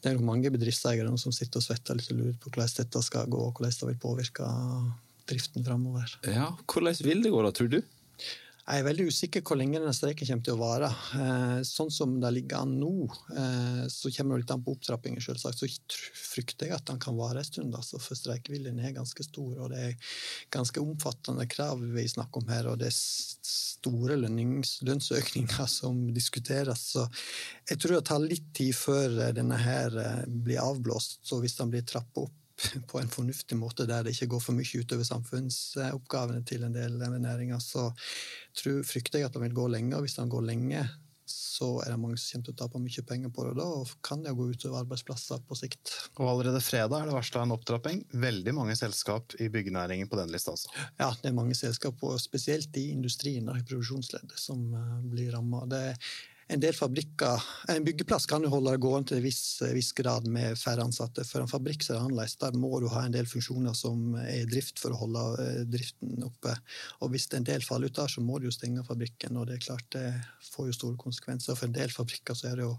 det 0.00 0.10
er 0.10 0.16
nok 0.16 0.28
mange 0.28 0.52
bedriftseiere 0.54 1.10
som 1.20 1.34
sitter 1.34 1.60
og 1.60 1.66
svetter 1.66 1.98
litt 1.98 2.12
og 2.12 2.20
lurer 2.20 2.38
på 2.40 2.52
hvordan 2.52 2.72
dette 2.78 3.04
skal 3.06 3.28
gå, 3.32 3.42
og 3.48 3.58
hvordan 3.58 3.76
det 3.80 3.90
vil 3.92 4.00
påvirke 4.02 4.48
driften 5.26 5.66
framover. 5.66 6.18
Ja, 6.26 6.52
hvordan 6.70 6.98
vil 7.02 7.24
det 7.24 7.32
gå, 7.34 7.42
da, 7.46 7.52
tror 7.54 7.72
du? 7.72 7.80
Jeg 8.66 8.82
er 8.82 8.86
veldig 8.88 9.04
usikker 9.14 9.42
hvor 9.46 9.58
lenge 9.60 9.78
denne 9.78 9.94
streiken 9.94 10.26
kommer 10.26 10.42
til 10.42 10.56
å 10.56 10.58
vare. 10.58 10.88
Eh, 11.14 11.58
sånn 11.62 11.90
som 11.94 12.16
det 12.18 12.32
ligger 12.34 12.64
an 12.64 12.72
nå, 12.80 13.06
eh, 13.38 13.84
så 13.92 14.10
kommer 14.10 14.34
det 14.34 14.42
litt 14.42 14.54
an 14.56 14.64
på 14.66 14.72
opptrappingen, 14.74 15.22
selvsagt. 15.22 15.60
Så 15.62 15.68
frykter 16.32 16.66
jeg 16.66 16.74
at 16.74 16.88
den 16.90 16.98
kan 16.98 17.14
vare 17.14 17.44
en 17.44 17.46
stund. 17.46 17.76
Altså, 17.78 18.00
for 18.02 18.18
streikeviljen 18.18 18.80
er 18.82 18.96
ganske 18.96 19.22
stor, 19.22 19.52
og 19.54 19.70
det 19.70 19.84
er 19.84 20.16
ganske 20.50 20.82
omfattende 20.82 21.46
krav 21.46 21.84
vi 21.94 22.08
snakker 22.10 22.42
om 22.42 22.50
her. 22.50 22.66
Og 22.72 22.80
det 22.82 22.90
er 22.90 22.98
store 23.52 24.18
lønnsøkninger 24.24 25.70
som 25.70 26.02
diskuteres. 26.16 26.88
Så 26.96 27.06
jeg 27.70 27.78
tror 27.78 28.00
det 28.00 28.02
tar 28.10 28.26
litt 28.26 28.50
tid 28.58 28.74
før 28.74 29.30
denne 29.36 29.60
her 29.62 29.94
eh, 30.02 30.26
blir 30.26 30.64
avblåst. 30.64 31.20
Så 31.22 31.38
hvis 31.44 31.54
den 31.60 31.70
blir 31.70 31.86
trappa 31.86 32.26
opp 32.26 32.34
på 32.90 33.00
en 33.00 33.12
fornuftig 33.12 33.58
måte, 33.58 33.86
der 33.88 34.04
det 34.04 34.14
ikke 34.16 34.32
går 34.36 34.44
for 34.48 34.56
mye 34.56 34.82
utover 34.82 35.08
samfunnsoppgavene 35.08 36.44
til 36.48 36.66
en 36.66 36.76
del 36.76 37.00
næringer, 37.00 37.60
så 37.62 37.90
tror, 38.56 38.84
frykter 38.86 39.20
jeg 39.20 39.30
at 39.30 39.36
den 39.36 39.46
vil 39.48 39.58
gå 39.58 39.66
lenge. 39.72 39.96
Og 39.96 40.06
hvis 40.06 40.16
den 40.18 40.32
går 40.32 40.46
lenge, 40.46 40.86
så 41.26 41.72
er 41.82 41.90
det 41.90 41.98
mange 41.98 42.18
som 42.20 42.36
kommer 42.36 42.46
til 42.46 42.54
å 42.54 42.58
tape 42.60 42.80
mye 42.80 43.02
penger 43.08 43.32
på 43.34 43.46
det. 43.46 43.54
Da 43.58 43.66
og 43.80 43.94
kan 44.06 44.22
det 44.22 44.34
gå 44.38 44.46
utover 44.52 44.84
arbeidsplasser 44.84 45.42
på 45.48 45.58
sikt. 45.58 45.92
Og 46.20 46.28
Allerede 46.30 46.62
fredag 46.64 47.00
er 47.00 47.10
det 47.10 47.16
varsla 47.16 47.42
en 47.42 47.54
opptrapping. 47.56 48.04
Veldig 48.26 48.54
mange 48.56 48.76
selskap 48.78 49.34
i 49.42 49.50
byggenæringen 49.52 50.10
på 50.12 50.20
den 50.20 50.30
lista. 50.32 50.54
Altså. 50.54 50.70
Ja, 51.00 51.10
det 51.22 51.32
er 51.32 51.38
mange 51.38 51.58
selskap, 51.58 51.98
og 52.06 52.20
spesielt 52.22 52.76
i 52.78 52.88
industrien 52.94 53.50
i 53.50 53.64
produksjonsleddet, 53.66 54.38
som 54.40 54.68
eh, 54.70 54.94
blir 55.10 55.34
ramma 55.34 55.64
en 56.48 56.60
del 56.62 56.74
fabrikker 56.74 57.42
En 57.72 57.84
byggeplass 57.84 58.26
kan 58.30 58.44
jo 58.44 58.50
holde 58.52 58.74
det 58.74 58.80
gående 58.82 59.10
til 59.10 59.18
en 59.18 59.24
viss, 59.24 59.40
viss, 59.74 59.90
grad 59.96 60.28
med 60.30 60.58
færre 60.60 60.84
ansatte. 60.86 61.24
For 61.26 61.42
en 61.42 61.50
fabrikk 61.50 61.82
så 61.82 61.92
er 61.92 61.96
det 61.96 62.02
annerledes. 62.04 62.36
Der 62.42 62.58
må 62.58 62.70
du 62.82 62.86
ha 62.92 63.02
en 63.06 63.14
del 63.14 63.26
funksjoner 63.26 63.74
som 63.74 64.14
er 64.20 64.44
i 64.44 64.48
drift 64.50 64.78
for 64.82 64.94
å 64.94 65.00
holde 65.00 65.24
eh, 65.42 65.62
driften 65.66 66.22
oppe. 66.26 66.54
Og 67.02 67.10
hvis 67.14 67.26
en 67.34 67.46
del 67.46 67.64
faller 67.66 67.90
ut 67.90 67.98
der, 67.98 68.12
så 68.12 68.22
må 68.22 68.38
du 68.38 68.46
jo 68.46 68.54
stenge 68.54 68.84
fabrikken. 68.86 69.40
Og 69.40 69.48
det 69.48 69.56
er 69.58 69.64
klart 69.66 69.88
det 69.96 70.06
får 70.52 70.70
jo 70.70 70.76
store 70.78 71.00
konsekvenser. 71.02 71.58
For 71.58 71.66
en 71.66 71.76
del 71.76 71.94
fabrikker 71.94 72.38
så 72.38 72.52
er 72.52 72.60
det 72.60 72.68
jo 72.68 72.76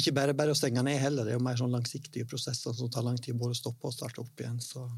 ikke 0.00 0.16
bare 0.18 0.38
bare 0.38 0.54
å 0.54 0.58
stenge 0.58 0.82
ned 0.82 0.98
heller, 1.02 1.24
det 1.26 1.34
er 1.34 1.38
jo 1.38 1.46
mer 1.46 1.60
sånn 1.60 1.74
langsiktige 1.74 2.26
prosesser 2.28 2.74
som 2.74 2.90
tar 2.90 3.06
lang 3.06 3.20
tid 3.22 3.38
både 3.38 3.54
å 3.54 3.62
stoppe 3.62 3.90
og 3.90 3.94
starte 3.94 4.24
opp 4.24 4.42
igjen. 4.42 4.58
Så 4.62 4.88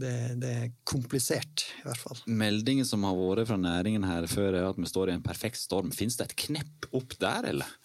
det, 0.00 0.14
det, 0.42 0.54
er 0.64 0.72
komplisert, 0.88 1.66
i 1.82 1.86
hvert 1.88 2.00
fall. 2.00 2.22
Meldingen 2.26 2.88
som 2.88 3.04
har 3.08 3.18
vært 3.18 3.50
fra 3.50 3.60
næringen 3.60 4.06
her 4.08 4.26
før, 4.30 4.54
er 4.54 4.70
at 4.70 4.80
vi 4.80 4.88
står 4.88 5.12
i 5.12 5.18
en 5.18 5.24
perfekt 5.24 5.60
storm. 5.60 5.92
Fins 5.94 6.18
det 6.18 6.30
et 6.30 6.38
knepp 6.48 6.90
opp 6.96 7.16
der, 7.20 7.52
eller? 7.52 7.78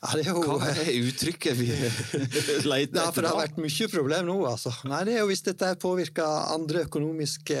Ja, 0.00 0.14
det 0.16 0.22
er 0.24 0.30
jo... 0.32 0.56
Hva 0.56 0.70
er 0.72 0.94
uttrykket 0.96 1.58
vi 1.58 1.66
leter 1.74 2.86
etter? 2.86 2.96
Ja, 2.96 3.10
for 3.12 3.20
det 3.20 3.32
har 3.34 3.40
vært 3.42 3.58
mye 3.60 3.88
problem 3.92 4.30
nå, 4.30 4.36
altså. 4.48 4.72
Nei, 4.88 5.02
det 5.04 5.16
er 5.16 5.20
jo 5.20 5.28
hvis 5.28 5.44
dette 5.44 5.74
påvirker 5.82 6.54
andre 6.54 6.86
økonomiske 6.86 7.58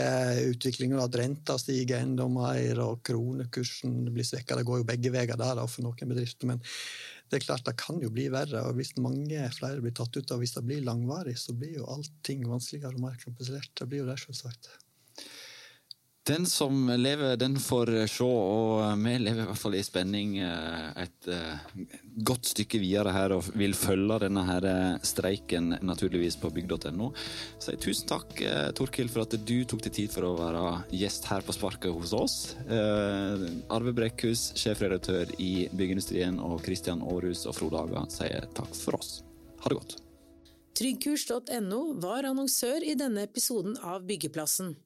utviklinger, 0.54 1.02
at 1.04 1.18
renta 1.20 1.58
stiger 1.60 2.00
enda 2.00 2.24
mer 2.32 2.80
og 2.86 3.02
kronekursen 3.04 4.08
blir 4.08 4.24
svekka. 4.24 4.56
Det 4.56 4.64
går 4.70 4.80
jo 4.80 4.88
begge 4.88 5.12
veier 5.12 5.36
der 5.36 5.60
da, 5.60 5.68
for 5.68 5.84
noen 5.84 6.14
bedrifter. 6.14 6.48
Men 6.48 6.64
det 7.30 7.38
er 7.38 7.44
klart 7.44 7.66
det 7.68 7.76
kan 7.78 8.00
jo 8.02 8.10
bli 8.10 8.26
verre. 8.32 8.64
og 8.66 8.78
Hvis 8.78 8.96
mange 8.98 9.44
flere 9.54 9.82
blir 9.82 9.94
tatt 9.94 10.16
ut, 10.16 10.32
og 10.34 10.42
hvis 10.42 10.56
det 10.56 10.64
blir 10.66 10.82
langvarig, 10.82 11.36
så 11.38 11.54
blir 11.54 11.78
jo 11.78 11.88
allting 11.92 12.42
vanskeligere 12.50 12.98
og 12.98 13.04
mer 13.04 13.18
komplisert. 13.22 13.70
Det 13.78 13.86
blir 13.86 14.02
jo 14.02 14.08
det, 14.10 14.18
selvsagt. 14.18 14.72
Den 16.30 16.46
som 16.46 16.88
lever, 16.96 17.36
den 17.36 17.56
får 17.58 17.90
se, 18.06 18.24
og 18.24 18.98
vi 19.02 19.16
lever 19.18 19.42
i 19.42 19.46
hvert 19.48 19.58
fall 19.58 19.74
i 19.74 19.82
spenning 19.82 20.36
eh, 20.38 20.90
et 21.02 21.26
eh, 21.26 21.86
godt 22.22 22.52
stykke 22.52 22.78
videre 22.78 23.10
her 23.10 23.32
og 23.34 23.48
vil 23.58 23.74
følge 23.74 24.20
denne 24.22 24.44
her 24.46 24.66
eh, 24.70 25.00
streiken 25.02 25.72
naturligvis 25.82 26.36
på 26.38 26.52
bygg.no. 26.54 27.08
Si 27.58 27.74
tusen 27.82 28.06
takk, 28.12 28.38
Torkil, 28.78 29.10
for 29.10 29.24
at 29.24 29.34
du 29.42 29.56
tok 29.66 29.82
deg 29.88 29.96
tid 29.96 30.14
for 30.14 30.28
å 30.28 30.36
være 30.38 30.62
gjest 31.00 31.26
her 31.32 31.42
på 31.42 31.56
Sparket 31.56 31.96
hos 31.96 32.12
oss. 32.14 32.36
Arve 32.70 33.94
Brekkhus, 33.96 34.52
sjefredaktør 34.60 35.32
i 35.42 35.66
Byggeindustrien, 35.72 36.38
og 36.38 36.62
Kristian 36.62 37.02
Aarhus 37.02 37.42
og 37.50 37.56
Frode 37.58 37.80
Haga 37.82 38.04
sier 38.12 38.46
takk 38.54 38.70
for 38.78 39.00
oss. 39.00 39.16
Ha 39.64 39.72
det 39.72 39.80
godt. 39.80 39.96
Tryggkurs.no 40.78 41.82
var 42.06 42.30
annonsør 42.30 42.86
i 42.86 42.94
denne 43.02 43.26
episoden 43.26 43.74
av 43.82 44.06
Byggeplassen. 44.06 44.76